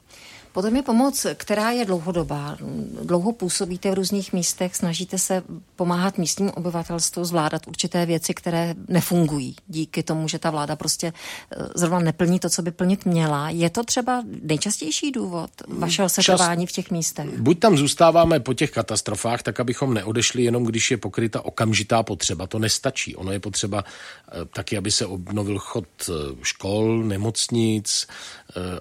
Potom 0.53 0.77
je 0.77 0.83
pomoc, 0.83 1.27
která 1.35 1.71
je 1.71 1.85
dlouhodobá. 1.85 2.57
Dlouho 3.03 3.33
působíte 3.33 3.91
v 3.91 3.95
různých 3.95 4.33
místech, 4.33 4.77
snažíte 4.77 5.19
se 5.19 5.43
pomáhat 5.77 6.19
místním 6.19 6.51
obyvatelstvu 6.51 7.25
zvládat 7.25 7.67
určité 7.67 8.07
věci, 8.07 8.35
které 8.35 8.75
nefungují 8.89 9.57
díky 9.69 10.03
tomu, 10.03 10.29
že 10.29 10.39
ta 10.39 10.51
vláda 10.51 10.77
prostě 10.77 11.13
eh, 11.13 11.67
zrovna 11.75 11.99
neplní 11.99 12.41
to, 12.41 12.51
co 12.51 12.63
by 12.63 12.71
plnit 12.71 13.07
měla. 13.07 13.51
Je 13.51 13.71
to 13.71 13.85
třeba 13.85 14.25
nejčastější 14.43 15.11
důvod 15.13 15.51
vašeho 15.69 16.09
setrvání 16.09 16.67
v 16.67 16.73
těch 16.73 16.91
místech? 16.91 17.41
Buď 17.41 17.59
tam 17.59 17.77
zůstáváme 17.77 18.41
po 18.41 18.55
těch 18.55 18.71
katastrofách, 18.71 19.43
tak 19.43 19.61
abychom 19.61 19.95
neodešli 19.95 20.43
jenom, 20.43 20.65
když 20.65 20.91
je 20.91 20.97
pokryta 20.97 21.45
okamžitá 21.45 22.03
potřeba. 22.03 22.47
To 22.47 22.59
nestačí. 22.59 23.17
Ono 23.17 23.33
je 23.33 23.41
potřeba 23.41 23.85
eh, 23.85 24.33
taky, 24.55 24.77
aby 24.77 24.91
se 24.91 25.07
obnovil 25.07 25.59
chod 25.59 25.89
eh, 26.09 26.13
škol, 26.43 27.03
nemocnic, 27.05 28.07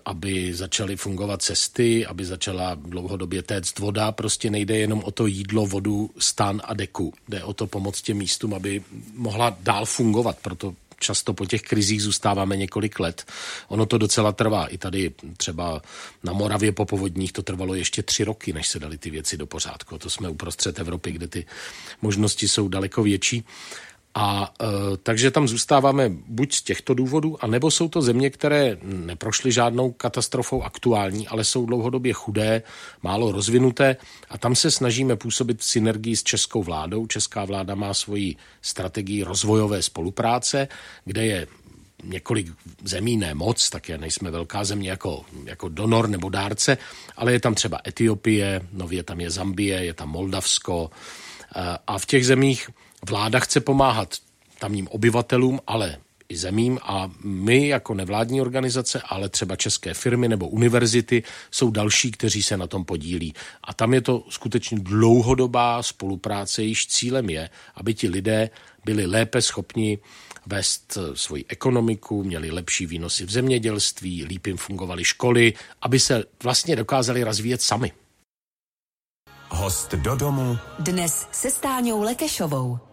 aby 0.05 0.53
začaly 0.53 0.95
fungovat 0.95 1.41
cesty 1.41 2.05
aby 2.05 2.25
začala 2.25 2.75
dlouhodobě 2.75 3.43
téct 3.43 3.79
voda. 3.79 4.12
Prostě 4.12 4.49
nejde 4.49 4.77
jenom 4.77 5.03
o 5.03 5.12
to 5.12 5.27
jídlo, 5.27 5.65
vodu, 5.65 6.10
stan 6.17 6.62
a 6.63 6.73
deku. 6.73 7.13
Jde 7.29 7.43
o 7.43 7.53
to 7.53 7.67
pomoct 7.67 8.01
těm 8.01 8.17
místům, 8.17 8.53
aby 8.53 8.84
mohla 9.13 9.58
dál 9.60 9.86
fungovat. 9.86 10.38
Proto 10.41 10.75
často 10.99 11.34
po 11.34 11.45
těch 11.45 11.62
krizích 11.62 12.03
zůstáváme 12.03 12.58
několik 12.58 12.99
let. 12.99 13.25
Ono 13.67 13.86
to 13.86 13.97
docela 13.97 14.32
trvá. 14.32 14.65
I 14.65 14.77
tady 14.77 15.12
třeba 15.38 15.82
na 16.23 16.34
Moravě 16.34 16.71
po 16.71 16.86
povodních 16.86 17.34
to 17.34 17.43
trvalo 17.43 17.73
ještě 17.73 18.03
tři 18.03 18.23
roky, 18.23 18.53
než 18.53 18.67
se 18.67 18.79
dali 18.79 18.97
ty 18.97 19.10
věci 19.10 19.38
do 19.38 19.45
pořádku. 19.45 19.97
To 19.97 20.10
jsme 20.10 20.29
uprostřed 20.29 20.79
Evropy, 20.79 21.12
kde 21.12 21.27
ty 21.27 21.45
možnosti 22.01 22.47
jsou 22.47 22.67
daleko 22.67 23.03
větší. 23.03 23.43
A 24.15 24.54
e, 24.62 24.65
takže 24.98 25.32
tam 25.32 25.48
zůstáváme 25.48 26.10
buď 26.10 26.54
z 26.54 26.62
těchto 26.62 26.93
důvodů, 26.93 27.38
anebo 27.43 27.72
jsou 27.72 27.89
to 27.89 28.02
země, 28.02 28.30
které 28.30 28.78
neprošly 28.84 29.52
žádnou 29.52 29.91
katastrofou 29.91 30.63
aktuální, 30.63 31.28
ale 31.28 31.43
jsou 31.43 31.65
dlouhodobě 31.65 32.13
chudé, 32.13 32.62
málo 33.04 33.32
rozvinuté 33.32 33.98
a 34.30 34.38
tam 34.38 34.56
se 34.56 34.72
snažíme 34.72 35.15
působit 35.15 35.60
v 35.60 35.65
synergii 35.65 36.15
s 36.15 36.24
českou 36.24 36.63
vládou. 36.63 37.08
Česká 37.08 37.45
vláda 37.45 37.76
má 37.76 37.93
svoji 37.93 38.36
strategii 38.62 39.24
rozvojové 39.24 39.82
spolupráce, 39.82 40.67
kde 41.06 41.26
je 41.26 41.48
několik 42.04 42.48
zemí, 42.84 43.17
ne 43.17 43.34
moc, 43.34 43.69
tak 43.69 43.89
je 43.89 43.98
nejsme 43.98 44.32
velká 44.32 44.63
země 44.63 44.89
jako, 44.89 45.26
jako 45.45 45.69
donor 45.69 46.10
nebo 46.10 46.30
dárce, 46.30 46.78
ale 47.17 47.32
je 47.32 47.39
tam 47.39 47.56
třeba 47.56 47.80
Etiopie, 47.88 48.62
nově 48.72 49.04
tam 49.04 49.19
je 49.19 49.30
Zambie, 49.30 49.86
je 49.86 49.93
tam 49.93 50.10
Moldavsko 50.10 50.89
e, 51.56 51.78
a 51.88 51.98
v 52.00 52.06
těch 52.06 52.26
zemích 52.26 52.69
Vláda 53.07 53.39
chce 53.39 53.59
pomáhat 53.59 54.15
tamním 54.59 54.88
obyvatelům, 54.88 55.59
ale 55.67 55.97
i 56.29 56.38
zemím 56.38 56.79
a 56.83 57.12
my 57.23 57.67
jako 57.67 57.93
nevládní 57.93 58.41
organizace, 58.41 59.01
ale 59.05 59.29
třeba 59.29 59.55
české 59.55 59.93
firmy 59.93 60.27
nebo 60.27 60.47
univerzity 60.47 61.23
jsou 61.51 61.71
další, 61.71 62.12
kteří 62.12 62.43
se 62.43 62.57
na 62.57 62.67
tom 62.67 62.85
podílí. 62.85 63.33
A 63.63 63.73
tam 63.73 63.93
je 63.93 64.01
to 64.01 64.23
skutečně 64.29 64.79
dlouhodobá 64.79 65.83
spolupráce, 65.83 66.63
již 66.63 66.88
cílem 66.88 67.29
je, 67.29 67.49
aby 67.75 67.93
ti 67.93 68.09
lidé 68.09 68.49
byli 68.85 69.05
lépe 69.05 69.41
schopni 69.41 69.99
vést 70.45 70.97
svoji 71.13 71.45
ekonomiku, 71.47 72.23
měli 72.23 72.51
lepší 72.51 72.85
výnosy 72.85 73.25
v 73.25 73.31
zemědělství, 73.31 74.25
líp 74.25 74.47
jim 74.47 74.57
fungovaly 74.57 75.03
školy, 75.03 75.53
aby 75.81 75.99
se 75.99 76.23
vlastně 76.43 76.75
dokázali 76.75 77.23
rozvíjet 77.23 77.62
sami. 77.62 77.91
Host 79.49 79.91
do 79.93 80.15
domu. 80.15 80.57
Dnes 80.79 81.27
se 81.31 81.51
Stáňou 81.51 82.01
Lekešovou. 82.01 82.88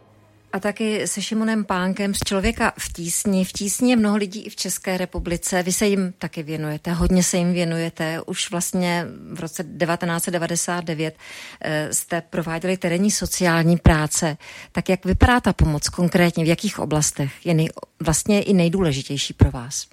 A 0.56 0.60
taky 0.60 1.08
se 1.08 1.22
Šimonem 1.22 1.64
Pánkem 1.64 2.14
z 2.14 2.18
Člověka 2.18 2.72
v 2.78 2.92
tísni. 2.92 3.44
V 3.44 3.52
tísni 3.52 3.90
je 3.90 3.96
mnoho 3.96 4.16
lidí 4.16 4.42
i 4.42 4.50
v 4.50 4.56
České 4.56 4.98
republice. 4.98 5.62
Vy 5.62 5.72
se 5.72 5.86
jim 5.86 6.14
taky 6.18 6.42
věnujete, 6.42 6.92
hodně 6.92 7.22
se 7.22 7.36
jim 7.36 7.52
věnujete. 7.52 8.20
Už 8.26 8.50
vlastně 8.50 9.06
v 9.32 9.40
roce 9.40 9.62
1999 9.62 11.16
eh, 11.60 11.94
jste 11.94 12.20
prováděli 12.20 12.76
terénní 12.76 13.10
sociální 13.10 13.76
práce. 13.76 14.36
Tak 14.72 14.88
jak 14.88 15.04
vypadá 15.04 15.40
ta 15.40 15.52
pomoc 15.52 15.88
konkrétně? 15.88 16.44
V 16.44 16.48
jakých 16.48 16.78
oblastech 16.78 17.46
je 17.46 17.54
nej, 17.54 17.68
vlastně 18.00 18.42
i 18.42 18.52
nejdůležitější 18.52 19.34
pro 19.34 19.50
vás? 19.50 19.86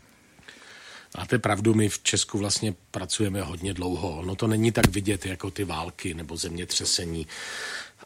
Máte 1.17 1.39
pravdu, 1.39 1.73
my 1.73 1.89
v 1.89 1.99
Česku 2.04 2.38
vlastně 2.38 2.73
pracujeme 2.91 3.41
hodně 3.41 3.73
dlouho. 3.73 4.21
No 4.26 4.36
to 4.36 4.47
není 4.47 4.71
tak 4.71 4.88
vidět 4.88 5.26
jako 5.26 5.52
ty 5.52 5.63
války 5.63 6.13
nebo 6.13 6.38
zemětřesení 6.38 7.28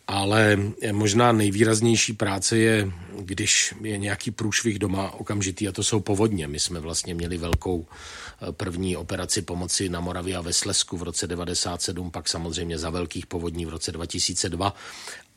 ale 0.07 0.57
možná 0.91 1.31
nejvýraznější 1.31 2.13
práce 2.13 2.57
je, 2.57 2.91
když 3.19 3.73
je 3.81 3.97
nějaký 3.97 4.31
průšvih 4.31 4.79
doma 4.79 5.11
okamžitý 5.11 5.67
a 5.67 5.71
to 5.71 5.83
jsou 5.83 5.99
povodně. 5.99 6.47
My 6.47 6.59
jsme 6.59 6.79
vlastně 6.79 7.13
měli 7.13 7.37
velkou 7.37 7.85
eh, 7.87 8.51
první 8.51 8.97
operaci 8.97 9.41
pomoci 9.41 9.89
na 9.89 9.99
Moravě 9.99 10.35
a 10.35 10.41
ve 10.41 10.53
Slesku 10.53 10.97
v 10.97 11.03
roce 11.03 11.27
97, 11.27 12.11
pak 12.11 12.29
samozřejmě 12.29 12.77
za 12.77 12.89
velkých 12.89 13.25
povodní 13.25 13.65
v 13.65 13.69
roce 13.69 13.91
2002 13.91 14.73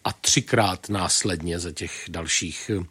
a 0.05 0.13
třikrát 0.13 0.89
následně 0.89 1.59
za 1.59 1.73
těch 1.73 2.05
dalších 2.09 2.71
eh, 2.75 2.85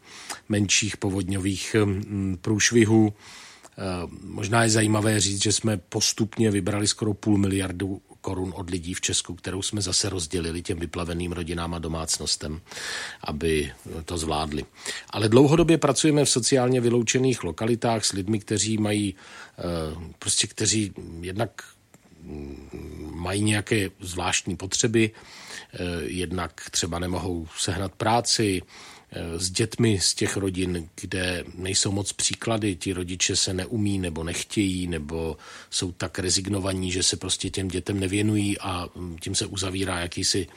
menších 0.49 0.97
povodňových 0.97 1.75
hm, 1.85 2.37
průšvihů. 2.41 3.13
Eh, 3.13 3.81
možná 4.23 4.63
je 4.63 4.69
zajímavé 4.69 5.19
říct, 5.19 5.43
že 5.43 5.51
jsme 5.51 5.77
postupně 5.77 6.51
vybrali 6.51 6.87
skoro 6.87 7.13
půl 7.13 7.37
miliardu 7.37 8.01
korun 8.21 8.53
od 8.55 8.69
lidí 8.69 8.93
v 8.93 9.01
Česku, 9.01 9.35
kterou 9.35 9.61
jsme 9.61 9.81
zase 9.81 10.09
rozdělili 10.09 10.61
těm 10.61 10.79
vyplaveným 10.79 11.31
rodinám 11.31 11.73
a 11.73 11.79
domácnostem, 11.79 12.61
aby 13.21 13.71
to 14.05 14.17
zvládli. 14.17 14.65
Ale 15.09 15.29
dlouhodobě 15.29 15.77
pracujeme 15.77 16.25
v 16.25 16.29
sociálně 16.29 16.81
vyloučených 16.81 17.43
lokalitách 17.43 18.05
s 18.05 18.11
lidmi, 18.11 18.39
kteří 18.39 18.77
mají, 18.77 19.15
eh, 19.57 19.63
prostě 20.19 20.47
kteří 20.47 20.93
jednak 21.21 21.51
mm, 22.21 23.11
mají 23.13 23.43
nějaké 23.43 23.89
zvláštní 23.99 24.55
potřeby, 24.55 25.11
eh, 25.11 25.77
jednak 26.05 26.69
třeba 26.71 26.99
nemohou 26.99 27.47
sehnat 27.57 27.91
práci, 27.95 28.61
s 29.37 29.51
dětmi 29.51 29.99
z 30.01 30.13
těch 30.13 30.37
rodin, 30.37 30.89
kde 31.01 31.43
nejsou 31.55 31.91
moc 31.91 32.13
příklady, 32.13 32.75
ti 32.75 32.93
rodiče 32.93 33.35
se 33.35 33.53
neumí 33.53 33.99
nebo 33.99 34.23
nechtějí, 34.23 34.87
nebo 34.87 35.37
jsou 35.69 35.91
tak 35.91 36.19
rezignovaní, 36.19 36.91
že 36.91 37.03
se 37.03 37.17
prostě 37.17 37.49
těm 37.49 37.67
dětem 37.67 37.99
nevěnují 37.99 38.59
a 38.59 38.89
mm, 38.95 39.17
tím 39.21 39.35
se 39.35 39.45
uzavírá 39.45 39.99
jakýsi 39.99 40.47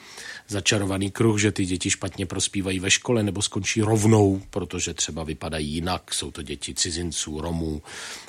začarovaný 0.48 1.10
kruh, 1.10 1.40
že 1.40 1.52
ty 1.52 1.66
děti 1.66 1.90
špatně 1.90 2.26
prospívají 2.26 2.80
ve 2.80 2.90
škole 2.90 3.22
nebo 3.22 3.42
skončí 3.42 3.82
rovnou, 3.82 4.42
protože 4.50 4.94
třeba 4.94 5.24
vypadají 5.24 5.68
jinak. 5.68 6.14
Jsou 6.14 6.30
to 6.30 6.42
děti 6.42 6.74
cizinců, 6.74 7.40
Romů, 7.40 7.82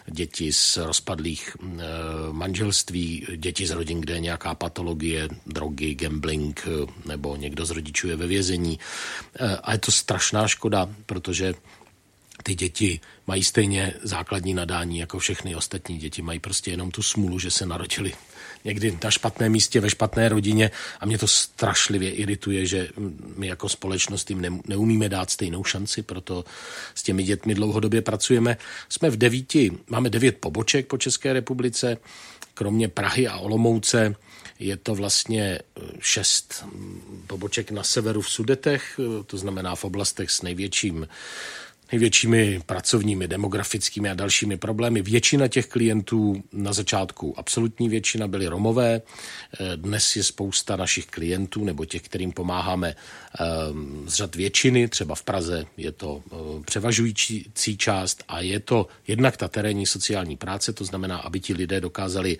děti 0.05 0.53
z 0.53 0.77
rozpadlých 0.77 1.57
e, 1.61 1.83
manželství, 2.31 3.27
děti 3.35 3.67
z 3.67 3.71
rodin, 3.71 4.01
kde 4.01 4.13
je 4.13 4.19
nějaká 4.19 4.55
patologie, 4.55 5.29
drogy, 5.47 5.95
gambling 5.95 6.67
eh, 6.67 6.91
nebo 7.05 7.35
někdo 7.35 7.65
z 7.65 7.71
rodičů 7.71 8.07
je 8.07 8.15
ve 8.15 8.27
vězení. 8.27 8.79
E, 9.39 9.57
a 9.57 9.71
je 9.71 9.77
to 9.77 9.91
strašná 10.13 10.47
škoda, 10.47 10.89
protože 11.05 11.53
ty 12.43 12.55
děti 12.55 12.99
mají 13.27 13.43
stejně 13.43 13.93
základní 14.03 14.53
nadání 14.53 14.99
jako 14.99 15.19
všechny 15.19 15.55
ostatní 15.55 15.97
děti. 15.97 16.21
Mají 16.21 16.39
prostě 16.39 16.71
jenom 16.71 16.91
tu 16.91 17.01
smůlu, 17.01 17.39
že 17.39 17.51
se 17.51 17.65
narodili 17.65 18.13
někdy 18.65 18.97
na 19.03 19.11
špatném 19.11 19.51
místě, 19.51 19.79
ve 19.79 19.89
špatné 19.89 20.29
rodině 20.29 20.71
a 20.99 21.05
mě 21.05 21.17
to 21.17 21.27
strašlivě 21.27 22.11
irituje, 22.11 22.65
že 22.65 22.89
my 23.37 23.47
jako 23.47 23.69
společnost 23.69 24.29
jim 24.29 24.61
neumíme 24.67 25.09
dát 25.09 25.29
stejnou 25.29 25.63
šanci, 25.63 26.03
proto 26.03 26.45
s 26.95 27.03
těmi 27.03 27.23
dětmi 27.23 27.55
dlouhodobě 27.55 28.01
pracujeme. 28.01 28.57
Jsme 28.89 29.09
v 29.09 29.17
devíti, 29.17 29.71
máme 29.89 30.09
devět 30.09 30.37
poboček 30.37 30.87
po 30.87 30.97
České 30.97 31.33
republice, 31.33 31.97
kromě 32.53 32.87
Prahy 32.87 33.27
a 33.27 33.37
Olomouce 33.37 34.15
je 34.59 34.77
to 34.77 34.95
vlastně 34.95 35.59
eh, 35.59 35.81
šest 35.99 36.65
mm, 36.65 37.23
poboček 37.27 37.71
na 37.71 37.83
severu 37.83 38.21
v 38.21 38.29
Sudetech, 38.29 38.99
eh, 38.99 39.23
to 39.23 39.37
znamená 39.37 39.75
v 39.75 39.85
oblastech 39.85 40.31
s 40.31 40.41
největším 40.41 41.07
největšími 41.91 42.61
pracovními, 42.65 43.27
demografickými 43.27 44.09
a 44.09 44.13
dalšími 44.13 44.57
problémy. 44.57 45.01
Většina 45.01 45.47
těch 45.47 45.67
klientů 45.67 46.43
na 46.53 46.73
začátku, 46.73 47.39
absolutní 47.39 47.89
většina 47.89 48.27
byly 48.27 48.47
Romové. 48.47 49.01
Eh, 49.01 49.77
dnes 49.77 50.15
je 50.15 50.23
spousta 50.23 50.75
našich 50.75 51.05
klientů 51.05 51.65
nebo 51.65 51.85
těch, 51.85 52.01
kterým 52.01 52.31
pomáháme 52.31 52.95
z 54.05 54.13
řad 54.13 54.35
většiny. 54.35 54.87
Třeba 54.87 55.15
v 55.15 55.23
Praze 55.23 55.65
je 55.77 55.91
to 55.91 56.23
převažující 56.65 57.77
část 57.77 58.23
a 58.27 58.39
je 58.41 58.59
to 58.59 58.87
jednak 59.07 59.37
ta 59.37 59.47
terénní 59.47 59.85
sociální 59.85 60.37
práce, 60.37 60.73
to 60.73 60.85
znamená, 60.85 61.17
aby 61.17 61.39
ti 61.39 61.53
lidé 61.53 61.81
dokázali 61.81 62.37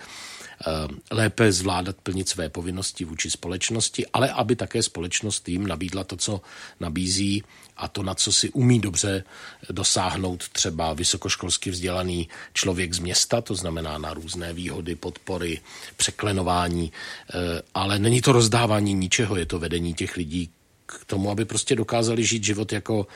lépe 1.12 1.52
zvládat 1.52 1.96
plnit 2.04 2.30
své 2.30 2.50
povinnosti 2.50 3.06
vůči 3.06 3.30
společnosti, 3.30 4.06
ale 4.14 4.32
aby 4.32 4.56
také 4.56 4.84
společnost 4.84 5.50
jim 5.50 5.68
nabídla 5.68 6.04
to, 6.04 6.18
co 6.18 6.42
nabízí 6.80 7.44
a 7.78 7.88
to, 7.88 8.04
na 8.04 8.16
co 8.16 8.32
si 8.32 8.50
umí 8.50 8.80
dobře 8.80 9.24
dosáhnout 9.70 10.50
třeba 10.50 10.94
vysokoškolsky 10.94 11.72
vzdělaný 11.72 12.30
člověk 12.54 12.94
z 12.94 13.00
města, 13.00 13.42
to 13.42 13.56
znamená 13.56 13.98
na 13.98 14.14
různé 14.14 14.54
výhody, 14.54 14.96
podpory, 14.96 15.62
překlenování, 15.98 16.92
eh, 17.34 17.62
ale 17.74 18.00
není 18.00 18.22
to 18.22 18.32
rozdávání 18.32 18.94
ničeho, 18.94 19.36
je 19.36 19.46
to 19.46 19.60
vedení 19.60 19.94
těch 19.94 20.18
lidí 20.18 20.50
k 20.86 21.06
tomu, 21.06 21.32
aby 21.32 21.46
prostě 21.46 21.76
dokázali 21.76 22.26
žít 22.26 22.44
život 22.44 22.74
jako, 22.74 23.08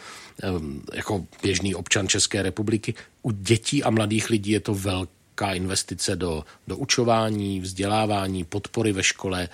eh, 0.44 0.48
jako 0.94 1.26
běžný 1.42 1.76
občan 1.76 2.08
České 2.08 2.44
republiky. 2.44 2.94
U 3.22 3.32
dětí 3.32 3.84
a 3.84 3.90
mladých 3.90 4.30
lidí 4.30 4.52
je 4.52 4.60
to 4.60 4.74
velké 4.74 5.17
velká 5.38 5.54
investice 5.54 6.16
do, 6.16 6.46
do 6.68 6.78
učování, 6.78 7.60
vzdělávání, 7.60 8.44
podpory 8.44 8.94
ve 8.94 9.04
škole. 9.04 9.44
E, 9.44 9.50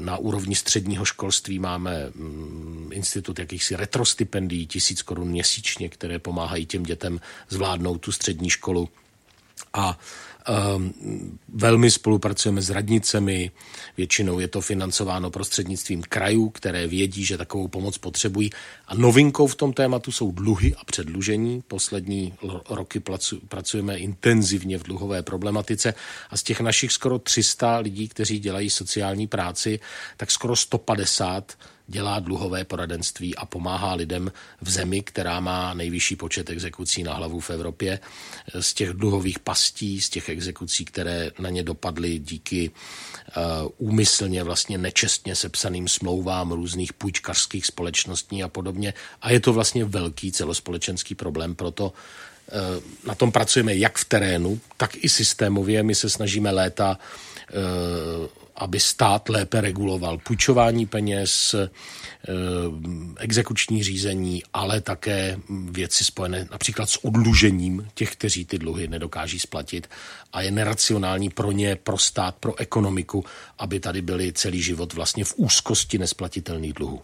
na 0.00 0.16
úrovni 0.16 0.54
středního 0.54 1.04
školství 1.04 1.58
máme 1.58 2.10
mm, 2.14 2.90
institut 2.92 3.38
jakýchsi 3.38 3.76
retrostipendií, 3.76 4.66
tisíc 4.66 5.02
korun 5.02 5.28
měsíčně, 5.28 5.88
které 5.88 6.18
pomáhají 6.18 6.66
těm 6.66 6.82
dětem 6.82 7.20
zvládnout 7.48 7.98
tu 7.98 8.12
střední 8.12 8.50
školu. 8.50 8.88
A 9.72 9.98
Ehm, 10.48 10.92
velmi 11.48 11.90
spolupracujeme 11.90 12.62
s 12.62 12.70
radnicemi, 12.70 13.50
většinou 13.96 14.38
je 14.38 14.48
to 14.48 14.60
financováno 14.60 15.30
prostřednictvím 15.30 16.02
krajů, 16.02 16.50
které 16.50 16.86
vědí, 16.86 17.24
že 17.24 17.38
takovou 17.38 17.68
pomoc 17.68 17.98
potřebují. 17.98 18.50
A 18.86 18.94
novinkou 18.94 19.46
v 19.46 19.54
tom 19.54 19.72
tématu 19.72 20.12
jsou 20.12 20.32
dluhy 20.32 20.74
a 20.74 20.84
předlužení. 20.84 21.62
Poslední 21.68 22.34
roky 22.70 23.02
pracujeme 23.48 23.98
intenzivně 23.98 24.78
v 24.78 24.82
dluhové 24.82 25.22
problematice 25.22 25.94
a 26.30 26.36
z 26.36 26.42
těch 26.42 26.60
našich 26.60 26.92
skoro 26.92 27.18
300 27.18 27.78
lidí, 27.78 28.08
kteří 28.08 28.38
dělají 28.38 28.70
sociální 28.70 29.26
práci, 29.26 29.80
tak 30.16 30.30
skoro 30.30 30.56
150 30.56 31.52
dělá 31.88 32.20
dluhové 32.20 32.64
poradenství 32.64 33.36
a 33.36 33.46
pomáhá 33.46 33.94
lidem 33.94 34.32
v 34.60 34.70
zemi, 34.70 35.02
která 35.02 35.40
má 35.40 35.74
nejvyšší 35.74 36.16
počet 36.16 36.50
exekucí 36.50 37.02
na 37.02 37.14
hlavu 37.14 37.40
v 37.40 37.50
Evropě. 37.50 38.00
Z 38.60 38.74
těch 38.74 38.90
dluhových 38.90 39.38
pastí, 39.38 40.00
z 40.00 40.08
těch 40.08 40.28
exekucí, 40.28 40.84
které 40.84 41.30
na 41.38 41.50
ně 41.50 41.62
dopadly 41.62 42.18
díky 42.18 42.70
uh, 42.70 43.88
úmyslně 43.88 44.44
vlastně 44.44 44.78
nečestně 44.78 45.34
sepsaným 45.34 45.88
smlouvám 45.88 46.52
různých 46.52 46.92
půjčkařských 46.92 47.66
společností 47.66 48.42
a 48.42 48.48
podobně. 48.48 48.94
A 49.22 49.30
je 49.30 49.40
to 49.40 49.52
vlastně 49.52 49.84
velký 49.84 50.32
celospolečenský 50.32 51.14
problém, 51.14 51.54
proto 51.54 51.92
uh, 51.92 52.84
na 53.04 53.14
tom 53.14 53.32
pracujeme 53.32 53.76
jak 53.76 53.98
v 53.98 54.04
terénu, 54.04 54.60
tak 54.76 55.04
i 55.04 55.08
systémově. 55.08 55.82
My 55.82 55.94
se 55.94 56.10
snažíme 56.10 56.50
léta 56.50 56.98
uh, 56.98 58.47
aby 58.58 58.80
stát 58.80 59.28
lépe 59.28 59.60
reguloval 59.60 60.18
půjčování 60.18 60.86
peněz, 60.86 61.54
eh, 61.54 61.68
exekuční 63.18 63.82
řízení, 63.82 64.42
ale 64.52 64.80
také 64.80 65.38
věci 65.70 66.04
spojené 66.04 66.48
například 66.50 66.90
s 66.90 67.04
odlužením 67.04 67.88
těch, 67.94 68.12
kteří 68.12 68.44
ty 68.44 68.58
dluhy 68.58 68.88
nedokáží 68.88 69.38
splatit 69.38 69.90
a 70.32 70.42
je 70.42 70.50
neracionální 70.50 71.30
pro 71.30 71.52
ně, 71.52 71.76
pro 71.76 71.98
stát, 71.98 72.34
pro 72.34 72.58
ekonomiku, 72.58 73.24
aby 73.58 73.80
tady 73.80 74.02
byli 74.02 74.32
celý 74.32 74.62
život 74.62 74.92
vlastně 74.92 75.24
v 75.24 75.34
úzkosti 75.36 75.98
nesplatitelných 75.98 76.72
dluhů. 76.72 77.02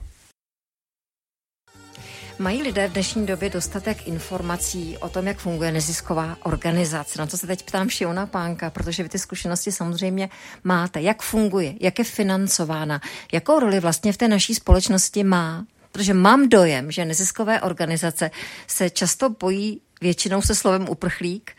Mají 2.39 2.63
lidé 2.63 2.89
v 2.89 2.93
dnešní 2.93 3.27
době 3.27 3.51
dostatek 3.51 4.09
informací 4.09 4.99
o 4.99 5.09
tom, 5.09 5.27
jak 5.27 5.39
funguje 5.39 5.73
nezisková 5.73 6.37
organizace? 6.43 7.19
Na 7.19 7.27
to 7.27 7.37
se 7.37 7.47
teď 7.47 7.63
ptám 7.63 7.89
Šiona 7.89 8.27
Pánka, 8.27 8.71
protože 8.71 9.03
vy 9.03 9.09
ty 9.09 9.19
zkušenosti 9.19 9.73
samozřejmě 9.73 10.29
máte. 10.65 11.01
Jak 11.01 11.23
funguje, 11.23 11.75
jak 11.81 11.99
je 11.99 12.05
financována, 12.05 13.01
jakou 13.33 13.59
roli 13.61 13.81
vlastně 13.81 14.13
v 14.13 14.17
té 14.17 14.29
naší 14.29 14.55
společnosti 14.55 15.25
má? 15.25 15.67
Protože 15.93 16.15
mám 16.15 16.49
dojem, 16.49 16.91
že 16.91 17.05
neziskové 17.05 17.61
organizace 17.61 18.31
se 18.67 18.91
často 18.91 19.31
bojí 19.31 19.81
většinou 20.01 20.43
se 20.43 20.55
slovem 20.55 20.89
uprchlík, 20.89 21.53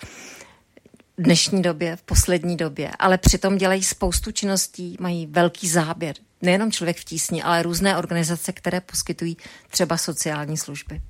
v 1.18 1.22
dnešní 1.24 1.62
době, 1.62 1.96
v 1.96 2.02
poslední 2.02 2.58
době, 2.58 2.92
ale 3.00 3.18
přitom 3.18 3.58
dělají 3.58 3.84
spoustu 3.84 4.32
činností, 4.32 4.98
mají 5.00 5.28
velký 5.28 5.68
záběr 5.68 6.16
nejenom 6.42 6.72
člověk 6.72 6.98
v 6.98 7.04
tísni, 7.04 7.44
ale 7.44 7.64
různé 7.64 7.98
organizace, 7.98 8.54
které 8.54 8.82
poskytují 8.82 9.38
třeba 9.70 9.98
sociální 9.98 10.58
služby. 10.58 11.02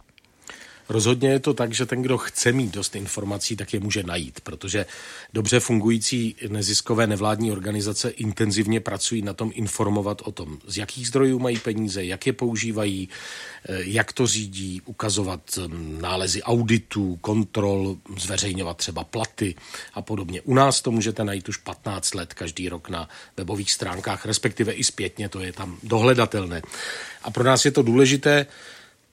Rozhodně 0.90 1.30
je 1.30 1.40
to 1.40 1.54
tak, 1.54 1.74
že 1.74 1.86
ten, 1.86 2.02
kdo 2.02 2.18
chce 2.18 2.52
mít 2.52 2.74
dost 2.74 2.96
informací, 2.96 3.56
tak 3.56 3.74
je 3.74 3.80
může 3.80 4.04
najít, 4.04 4.42
protože 4.42 4.86
dobře 5.34 5.60
fungující 5.60 6.36
neziskové 6.48 7.08
nevládní 7.08 7.52
organizace 7.52 8.10
intenzivně 8.10 8.80
pracují 8.80 9.22
na 9.22 9.34
tom 9.34 9.52
informovat 9.54 10.22
o 10.26 10.32
tom, 10.32 10.58
z 10.68 10.78
jakých 10.78 11.08
zdrojů 11.08 11.40
mají 11.40 11.58
peníze, 11.58 12.06
jak 12.06 12.28
je 12.28 12.34
používají, 12.34 13.10
eh, 13.70 13.78
jak 13.84 14.14
to 14.14 14.28
řídí, 14.28 14.82
ukazovat 14.86 15.42
hm, 15.58 15.98
nálezy 16.02 16.44
auditů, 16.44 17.18
kontrol, 17.22 17.98
zveřejňovat 18.18 18.78
třeba 18.78 19.04
platy 19.04 19.56
a 19.94 20.02
podobně. 20.02 20.42
U 20.42 20.54
nás 20.54 20.82
to 20.82 20.92
můžete 20.92 21.24
najít 21.24 21.50
už 21.50 21.58
15 21.58 22.16
let 22.16 22.34
každý 22.34 22.70
rok 22.70 22.90
na 22.90 23.10
webových 23.38 23.72
stránkách, 23.72 24.26
respektive 24.26 24.74
i 24.74 24.84
zpětně, 24.84 25.30
to 25.30 25.40
je 25.40 25.54
tam 25.54 25.78
dohledatelné. 25.84 26.62
A 27.24 27.32
pro 27.32 27.44
nás 27.44 27.66
je 27.66 27.72
to 27.72 27.82
důležité, 27.82 28.46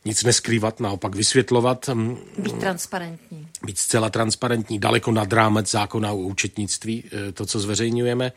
nic 0.05 0.25
neskrývat, 0.25 0.81
naopak 0.81 1.15
vysvětlovat. 1.15 1.88
Mm, 1.88 2.19
být 2.38 2.59
transparentní. 2.59 3.49
Být 3.67 3.79
zcela 3.79 4.11
transparentní, 4.11 4.79
daleko 4.79 5.12
nad 5.12 5.33
rámec 5.33 5.71
zákona 5.71 6.12
o 6.12 6.17
účetnictví, 6.17 7.05
eh, 7.29 7.33
to, 7.33 7.47
co 7.47 7.61
zveřejňujeme. 7.61 8.33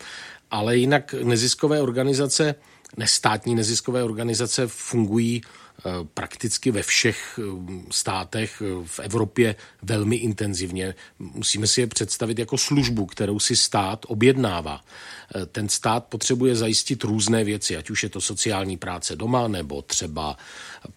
Ale 0.51 0.77
jinak 0.77 1.13
neziskové 1.13 1.81
organizace, 1.81 2.55
nestátní 2.97 3.55
neziskové 3.55 4.03
organizace 4.03 4.67
fungují 4.67 5.41
prakticky 6.13 6.71
ve 6.71 6.83
všech 6.83 7.39
eh, 7.39 7.43
státech 7.91 8.61
v 8.85 8.99
Evropě 8.99 9.55
velmi 9.81 10.15
intenzivně. 10.15 10.95
Musíme 11.19 11.67
si 11.67 11.81
je 11.81 11.87
představit 11.87 12.39
jako 12.39 12.57
službu, 12.57 13.05
kterou 13.05 13.39
si 13.39 13.55
stát 13.55 14.05
objednává. 14.07 14.81
Ten 15.51 15.69
stát 15.69 16.05
potřebuje 16.05 16.55
zajistit 16.55 17.03
různé 17.03 17.43
věci, 17.43 17.77
ať 17.77 17.89
už 17.89 18.03
je 18.03 18.09
to 18.09 18.21
sociální 18.21 18.77
práce 18.77 19.15
doma, 19.15 19.47
nebo 19.47 19.81
třeba 19.81 20.37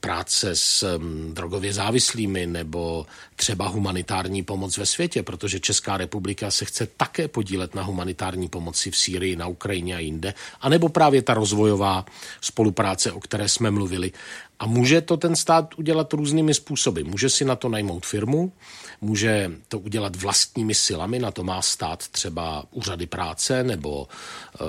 práce 0.00 0.50
s 0.56 0.98
mm, 0.98 1.34
drogově 1.34 1.72
závislými 1.72 2.46
nebo 2.46 3.06
třeba 3.36 3.68
humanitární 3.68 4.42
pomoc 4.42 4.78
ve 4.78 4.86
světě, 4.86 5.22
protože 5.22 5.60
Česká 5.60 5.96
republika 5.96 6.50
se 6.50 6.64
chce 6.64 6.86
také 6.86 7.28
podílet 7.28 7.74
na 7.74 7.82
humanitární 7.82 8.48
pomoci 8.48 8.90
v 8.90 8.96
Sýrii, 8.96 9.36
na 9.36 9.46
Ukrajině 9.46 9.96
a 9.96 9.98
jinde, 9.98 10.34
anebo 10.60 10.88
právě 10.88 11.22
ta 11.22 11.34
rozvojová 11.34 12.06
spolupráce, 12.40 13.12
o 13.12 13.20
které 13.20 13.48
jsme 13.48 13.70
mluvili. 13.70 14.12
A 14.58 14.66
může 14.66 15.00
to 15.00 15.16
ten 15.16 15.36
stát 15.36 15.78
udělat 15.78 16.12
různými 16.12 16.54
způsoby. 16.54 17.02
Může 17.02 17.30
si 17.30 17.44
na 17.44 17.56
to 17.56 17.68
najmout 17.68 18.06
firmu, 18.06 18.52
může 19.00 19.50
to 19.68 19.78
udělat 19.78 20.16
vlastními 20.16 20.74
silami, 20.74 21.18
na 21.18 21.30
to 21.30 21.44
má 21.44 21.62
stát 21.62 22.08
třeba 22.08 22.64
úřady 22.70 23.06
práce 23.06 23.64
nebo 23.64 24.08
e, 24.08 24.64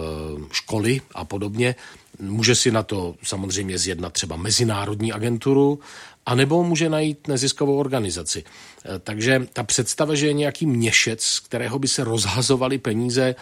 školy 0.51 1.01
a 1.15 1.25
podobně. 1.25 1.75
Může 2.21 2.55
si 2.55 2.71
na 2.71 2.83
to 2.83 3.15
samozřejmě 3.23 3.77
zjednat 3.77 4.13
třeba 4.13 4.35
mezinárodní 4.35 5.13
agenturu, 5.13 5.79
anebo 6.25 6.63
může 6.63 6.89
najít 6.89 7.27
neziskovou 7.27 7.77
organizaci. 7.77 8.43
E, 8.85 8.99
takže 8.99 9.47
ta 9.53 9.63
představa, 9.63 10.15
že 10.15 10.27
je 10.27 10.33
nějaký 10.33 10.65
měšec, 10.65 11.23
z 11.23 11.39
kterého 11.39 11.79
by 11.79 11.87
se 11.87 12.03
rozhazovaly 12.03 12.77
peníze 12.77 13.23
e, 13.23 13.35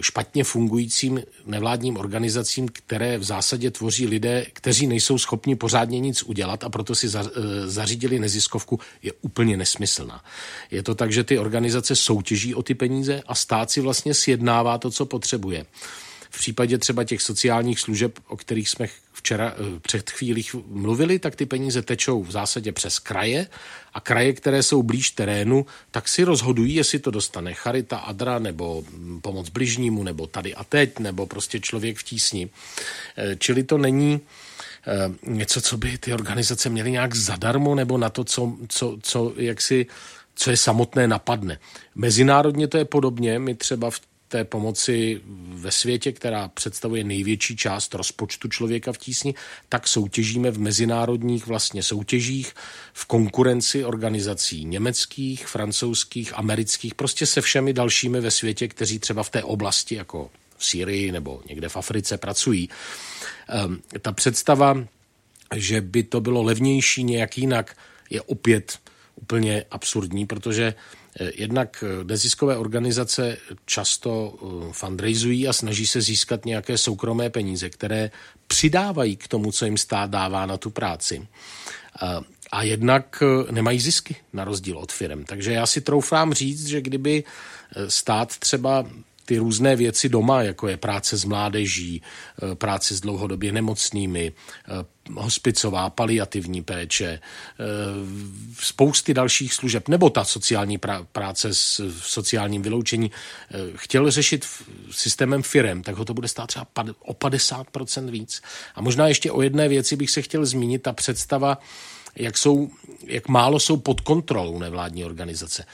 špatně 0.00 0.44
fungujícím 0.44 1.22
nevládním 1.46 1.96
organizacím, 1.96 2.68
které 2.68 3.18
v 3.18 3.24
zásadě 3.24 3.70
tvoří 3.70 4.06
lidé, 4.06 4.46
kteří 4.52 4.86
nejsou 4.86 5.18
schopni 5.18 5.56
pořádně 5.56 6.00
nic 6.00 6.22
udělat 6.22 6.64
a 6.64 6.68
proto 6.68 6.94
si 6.94 7.06
e, 7.06 7.22
zařídili 7.66 8.18
neziskovku, 8.18 8.80
je 9.02 9.12
úplně 9.20 9.56
nesmyslná. 9.56 10.24
Je 10.70 10.82
to 10.82 10.94
tak, 10.94 11.12
že 11.12 11.24
ty 11.24 11.38
organizace 11.38 11.96
soutěží 11.96 12.54
o 12.54 12.62
ty 12.62 12.74
peníze 12.74 13.22
a 13.26 13.34
stát 13.34 13.70
si 13.70 13.80
vlastně 13.80 14.14
sjednává 14.14 14.78
to, 14.78 14.90
co 14.90 15.06
potřebuje. 15.06 15.66
V 16.36 16.38
případě 16.38 16.78
třeba 16.78 17.04
těch 17.04 17.22
sociálních 17.22 17.80
služeb, 17.80 18.18
o 18.28 18.36
kterých 18.36 18.68
jsme 18.68 18.86
včera 19.12 19.54
eh, 19.56 19.80
před 19.80 20.10
chvílích 20.10 20.54
mluvili, 20.66 21.18
tak 21.18 21.36
ty 21.36 21.46
peníze 21.46 21.82
tečou 21.82 22.22
v 22.22 22.30
zásadě 22.30 22.72
přes 22.72 22.98
kraje 22.98 23.46
a 23.94 24.00
kraje, 24.00 24.32
které 24.32 24.62
jsou 24.62 24.82
blíž 24.82 25.10
terénu, 25.10 25.66
tak 25.90 26.08
si 26.08 26.24
rozhodují, 26.24 26.74
jestli 26.74 26.98
to 26.98 27.10
dostane 27.10 27.54
Charita, 27.54 27.98
Adra 27.98 28.38
nebo 28.38 28.84
hm, 28.88 29.20
pomoc 29.22 29.48
bližnímu, 29.48 30.02
nebo 30.02 30.26
tady 30.26 30.54
a 30.54 30.64
teď, 30.64 30.98
nebo 30.98 31.26
prostě 31.26 31.60
člověk 31.60 31.98
v 31.98 32.02
tísni. 32.02 32.48
Eh, 33.16 33.36
čili 33.36 33.62
to 33.62 33.78
není 33.78 34.20
eh, 34.86 35.30
něco, 35.30 35.60
co 35.60 35.76
by 35.76 35.98
ty 35.98 36.12
organizace 36.12 36.68
měly 36.68 36.90
nějak 36.90 37.14
zadarmo, 37.14 37.74
nebo 37.74 37.98
na 37.98 38.10
to, 38.10 38.24
co, 38.24 38.56
co, 38.68 38.98
co 39.02 39.32
jak 39.36 39.60
si 39.60 39.86
co 40.34 40.50
je 40.50 40.56
samotné 40.56 41.08
napadne. 41.08 41.58
Mezinárodně 41.94 42.68
to 42.68 42.78
je 42.78 42.84
podobně. 42.84 43.38
My 43.38 43.54
třeba 43.54 43.90
v 43.90 44.00
té 44.28 44.44
pomoci 44.44 45.20
ve 45.48 45.70
světě, 45.70 46.12
která 46.12 46.48
představuje 46.48 47.04
největší 47.04 47.56
část 47.56 47.94
rozpočtu 47.94 48.48
člověka 48.48 48.92
v 48.92 48.98
tísni, 48.98 49.34
tak 49.68 49.88
soutěžíme 49.88 50.50
v 50.50 50.58
mezinárodních 50.58 51.46
vlastně 51.46 51.82
soutěžích, 51.82 52.52
v 52.92 53.04
konkurenci 53.04 53.84
organizací 53.84 54.64
německých, 54.64 55.46
francouzských, 55.46 56.38
amerických, 56.38 56.94
prostě 56.94 57.26
se 57.26 57.40
všemi 57.40 57.72
dalšími 57.72 58.20
ve 58.20 58.30
světě, 58.30 58.68
kteří 58.68 58.98
třeba 58.98 59.22
v 59.22 59.30
té 59.30 59.42
oblasti 59.42 59.94
jako 59.94 60.30
v 60.58 60.64
Syrii 60.64 61.12
nebo 61.12 61.42
někde 61.48 61.68
v 61.68 61.76
Africe 61.76 62.18
pracují. 62.18 62.68
Um, 63.66 63.82
ta 64.02 64.12
představa, 64.12 64.84
že 65.54 65.80
by 65.80 66.02
to 66.02 66.20
bylo 66.20 66.42
levnější 66.42 67.04
nějak 67.04 67.38
jinak, 67.38 67.76
je 68.10 68.22
opět 68.22 68.78
úplně 69.14 69.64
absurdní, 69.70 70.26
protože 70.26 70.74
jednak 71.34 71.84
eh, 71.86 72.04
neziskové 72.04 72.56
organizace 72.56 73.36
často 73.64 74.34
eh, 74.34 74.72
fundraisují 74.72 75.48
a 75.48 75.52
snaží 75.52 75.86
se 75.86 76.00
získat 76.00 76.44
nějaké 76.44 76.78
soukromé 76.78 77.30
peníze, 77.30 77.70
které 77.70 78.10
přidávají 78.46 79.16
k 79.16 79.28
tomu, 79.28 79.52
co 79.52 79.64
jim 79.64 79.76
stát 79.76 80.10
dává 80.10 80.46
na 80.46 80.56
tu 80.56 80.70
práci. 80.70 81.28
A 82.52 82.62
jednak 82.62 83.22
nemají 83.50 83.80
zisky, 83.80 84.16
na 84.32 84.44
rozdíl 84.44 84.78
od 84.78 84.92
firm. 84.92 85.24
Takže 85.24 85.52
já 85.52 85.66
si 85.66 85.80
troufám 85.80 86.34
říct, 86.34 86.66
že 86.66 86.80
kdyby 86.80 87.24
stát 87.88 88.38
třeba 88.38 88.86
ty 89.26 89.38
různé 89.38 89.76
věci 89.76 90.08
doma, 90.08 90.42
jako 90.42 90.68
je 90.68 90.76
práce 90.76 91.16
s 91.16 91.24
mládeží, 91.24 92.02
eh, 92.02 92.54
práce 92.54 92.94
s 92.94 93.00
dlouhodobě 93.00 93.52
nemocnými, 93.52 94.32
eh, 94.32 94.70
hospicová, 95.14 95.90
paliativní 95.90 96.62
péče, 96.62 97.06
eh, 97.06 97.20
spousty 98.60 99.14
dalších 99.14 99.54
služeb, 99.54 99.88
nebo 99.88 100.10
ta 100.10 100.24
sociální 100.24 100.78
práce 101.12 101.54
s 101.54 101.92
sociálním 102.00 102.62
vyloučení, 102.62 103.10
chtěl 103.76 104.10
řešit 104.10 104.46
systémem 104.90 105.42
firem, 105.42 105.82
tak 105.82 105.94
ho 105.96 106.04
to 106.04 106.14
bude 106.14 106.28
stát 106.28 106.46
třeba 106.46 106.66
o 106.98 107.14
50% 107.14 108.10
víc. 108.10 108.42
A 108.74 108.80
možná 108.80 109.08
ještě 109.08 109.30
o 109.30 109.42
jedné 109.42 109.68
věci 109.68 109.96
bych 109.96 110.10
se 110.10 110.22
chtěl 110.22 110.46
zmínit, 110.46 110.82
ta 110.82 110.92
představa, 110.92 111.58
jak, 112.16 112.38
jsou, 112.38 112.70
jak 113.04 113.28
málo 113.28 113.60
jsou 113.60 113.76
pod 113.76 114.00
kontrolou 114.00 114.58
nevládní 114.58 115.04
organizace. 115.04 115.64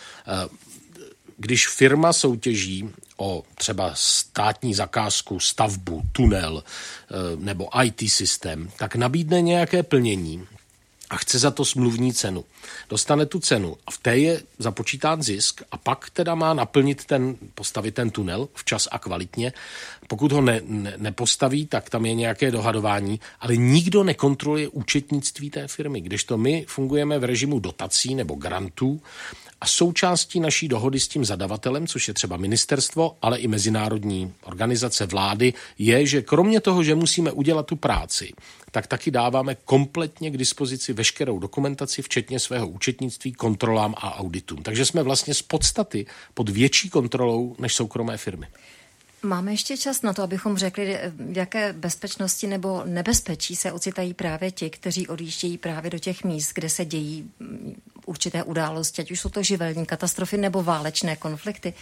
Když 1.42 1.68
firma 1.68 2.12
soutěží 2.12 2.88
o 3.16 3.42
třeba 3.54 3.90
státní 3.94 4.74
zakázku, 4.74 5.40
stavbu, 5.40 6.02
tunel 6.12 6.64
eh, 6.64 7.14
nebo 7.36 7.68
IT 7.82 8.10
systém, 8.10 8.70
tak 8.78 8.96
nabídne 8.96 9.40
nějaké 9.40 9.82
plnění 9.82 10.46
a 11.12 11.16
chce 11.16 11.38
za 11.38 11.50
to 11.50 11.64
smluvní 11.64 12.12
cenu. 12.12 12.44
Dostane 12.88 13.26
tu 13.26 13.40
cenu 13.40 13.76
a 13.86 13.90
v 13.90 13.98
té 13.98 14.18
je 14.18 14.42
započítán 14.58 15.22
zisk 15.22 15.62
a 15.70 15.76
pak 15.76 16.10
teda 16.10 16.34
má 16.34 16.54
naplnit 16.54 17.04
ten, 17.04 17.36
postavit 17.54 17.94
ten 17.94 18.10
tunel 18.10 18.48
včas 18.54 18.88
a 18.90 18.98
kvalitně. 18.98 19.52
Pokud 20.08 20.32
ho 20.32 20.40
ne, 20.40 20.60
ne, 20.64 20.94
nepostaví, 20.96 21.66
tak 21.66 21.90
tam 21.90 22.06
je 22.06 22.14
nějaké 22.14 22.50
dohadování, 22.50 23.20
ale 23.40 23.56
nikdo 23.56 24.04
nekontroluje 24.04 24.68
účetnictví 24.68 25.50
té 25.50 25.68
firmy, 25.68 26.00
kdežto 26.00 26.38
my 26.38 26.64
fungujeme 26.68 27.18
v 27.18 27.24
režimu 27.24 27.58
dotací 27.58 28.14
nebo 28.14 28.34
grantů 28.34 29.00
a 29.60 29.66
součástí 29.66 30.40
naší 30.40 30.68
dohody 30.68 31.00
s 31.00 31.08
tím 31.08 31.24
zadavatelem, 31.24 31.86
což 31.86 32.08
je 32.08 32.14
třeba 32.14 32.36
ministerstvo, 32.36 33.16
ale 33.22 33.38
i 33.38 33.48
mezinárodní 33.48 34.32
organizace 34.42 35.06
vlády, 35.06 35.54
je, 35.78 36.06
že 36.06 36.22
kromě 36.22 36.60
toho, 36.60 36.82
že 36.82 36.94
musíme 36.94 37.32
udělat 37.32 37.66
tu 37.66 37.76
práci, 37.76 38.32
tak 38.72 38.86
taky 38.86 39.10
dáváme 39.10 39.54
kompletně 39.54 40.30
k 40.30 40.36
dispozici 40.36 40.92
veškerou 40.92 41.38
dokumentaci, 41.38 42.02
včetně 42.02 42.40
svého 42.40 42.68
účetnictví, 42.68 43.32
kontrolám 43.32 43.94
a 43.96 44.18
auditům. 44.18 44.62
Takže 44.62 44.86
jsme 44.86 45.02
vlastně 45.02 45.34
z 45.34 45.42
podstaty 45.42 46.06
pod 46.34 46.48
větší 46.48 46.90
kontrolou 46.90 47.56
než 47.58 47.74
soukromé 47.74 48.16
firmy. 48.16 48.46
Máme 49.22 49.52
ještě 49.52 49.76
čas 49.76 50.02
na 50.02 50.12
to, 50.12 50.22
abychom 50.22 50.56
řekli, 50.56 50.98
v 51.16 51.36
jaké 51.36 51.72
bezpečnosti 51.72 52.46
nebo 52.46 52.82
nebezpečí 52.84 53.56
se 53.56 53.72
ocitají 53.72 54.14
právě 54.14 54.50
ti, 54.50 54.70
kteří 54.70 55.08
odjíždějí 55.08 55.58
právě 55.58 55.90
do 55.90 55.98
těch 55.98 56.24
míst, 56.24 56.52
kde 56.54 56.68
se 56.68 56.84
dějí 56.84 57.30
určité 58.06 58.42
události, 58.42 59.02
ať 59.02 59.10
už 59.10 59.20
jsou 59.20 59.28
to 59.28 59.42
živelní 59.42 59.86
katastrofy 59.86 60.36
nebo 60.36 60.62
válečné 60.62 61.16
konflikty. 61.16 61.74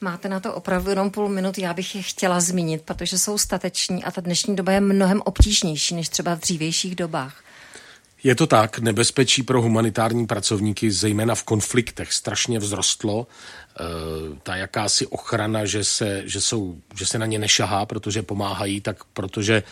Máte 0.00 0.28
na 0.28 0.40
to 0.40 0.54
opravdu 0.54 0.90
jenom 0.90 1.10
půl 1.10 1.28
minut, 1.28 1.58
já 1.58 1.74
bych 1.74 1.94
je 1.94 2.02
chtěla 2.02 2.40
zmínit, 2.40 2.82
protože 2.82 3.18
jsou 3.18 3.38
stateční 3.38 4.04
a 4.04 4.10
ta 4.10 4.20
dnešní 4.20 4.56
doba 4.56 4.72
je 4.72 4.80
mnohem 4.80 5.22
obtížnější 5.24 5.94
než 5.94 6.08
třeba 6.08 6.34
v 6.34 6.40
dřívějších 6.40 6.96
dobách. 6.96 7.42
Je 8.22 8.34
to 8.34 8.46
tak, 8.46 8.78
nebezpečí 8.78 9.42
pro 9.42 9.62
humanitární 9.62 10.26
pracovníky, 10.26 10.90
zejména 10.90 11.34
v 11.34 11.44
konfliktech, 11.44 12.12
strašně 12.12 12.60
vzrostlo. 12.60 13.26
E, 13.80 14.40
ta 14.42 14.56
jakási 14.56 15.06
ochrana, 15.06 15.64
že 15.64 15.84
se, 15.84 16.22
že, 16.24 16.40
jsou, 16.40 16.76
že 16.98 17.06
se 17.06 17.18
na 17.18 17.26
ně 17.26 17.38
nešahá, 17.38 17.86
protože 17.86 18.22
pomáhají, 18.22 18.80
tak 18.80 19.04
protože 19.04 19.62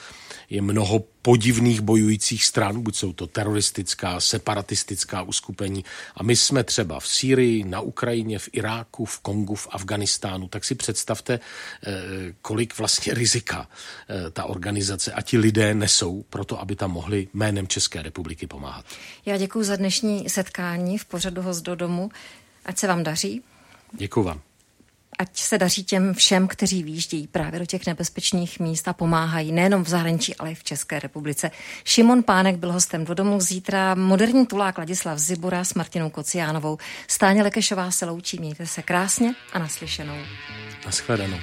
je 0.50 0.62
mnoho 0.62 1.04
podivných 1.22 1.80
bojujících 1.80 2.44
stran, 2.44 2.82
buď 2.82 2.96
jsou 2.96 3.12
to 3.12 3.26
teroristická, 3.26 4.20
separatistická 4.20 5.22
uskupení. 5.22 5.84
A 6.16 6.22
my 6.22 6.36
jsme 6.36 6.64
třeba 6.64 7.00
v 7.00 7.08
Sýrii, 7.08 7.64
na 7.64 7.80
Ukrajině, 7.80 8.38
v 8.38 8.48
Iráku, 8.52 9.04
v 9.04 9.18
Kongu, 9.18 9.54
v 9.54 9.68
Afganistánu. 9.70 10.48
Tak 10.48 10.64
si 10.64 10.74
představte, 10.74 11.40
eh, 11.86 11.92
kolik 12.42 12.78
vlastně 12.78 13.14
rizika 13.14 13.68
eh, 14.08 14.30
ta 14.30 14.44
organizace 14.44 15.12
a 15.12 15.22
ti 15.22 15.38
lidé 15.38 15.74
nesou 15.74 16.22
pro 16.22 16.44
to, 16.44 16.60
aby 16.60 16.76
tam 16.76 16.90
mohli 16.90 17.28
jménem 17.34 17.66
České 17.66 18.02
republiky 18.02 18.46
pomáhat. 18.46 18.84
Já 19.26 19.36
děkuji 19.36 19.64
za 19.64 19.76
dnešní 19.76 20.28
setkání 20.28 20.98
v 20.98 21.04
pořadu 21.04 21.42
Host 21.42 21.64
do 21.64 21.74
domu. 21.74 22.10
Ať 22.64 22.78
se 22.78 22.86
vám 22.86 23.02
daří. 23.02 23.42
Děkuji 23.98 24.22
vám 24.22 24.40
ať 25.18 25.38
se 25.38 25.58
daří 25.58 25.84
těm 25.84 26.14
všem, 26.14 26.48
kteří 26.48 26.82
výjíždějí 26.82 27.26
právě 27.26 27.60
do 27.60 27.66
těch 27.66 27.86
nebezpečných 27.86 28.60
míst 28.60 28.88
a 28.88 28.92
pomáhají 28.92 29.52
nejenom 29.52 29.84
v 29.84 29.88
zahraničí, 29.88 30.36
ale 30.36 30.50
i 30.50 30.54
v 30.54 30.64
České 30.64 30.98
republice. 30.98 31.50
Šimon 31.84 32.22
Pánek 32.22 32.56
byl 32.56 32.72
hostem 32.72 33.04
do 33.04 33.14
domu 33.14 33.40
zítra. 33.40 33.94
Moderní 33.94 34.46
tulák 34.46 34.78
Ladislav 34.78 35.18
Zibura 35.18 35.64
s 35.64 35.74
Martinou 35.74 36.10
Kociánovou. 36.10 36.78
Stáně 37.08 37.42
Lekešová 37.42 37.90
se 37.90 38.06
loučí. 38.06 38.38
Mějte 38.38 38.66
se 38.66 38.82
krásně 38.82 39.34
a 39.52 39.58
naslyšenou. 39.58 40.16
Naschledanou. 40.86 41.38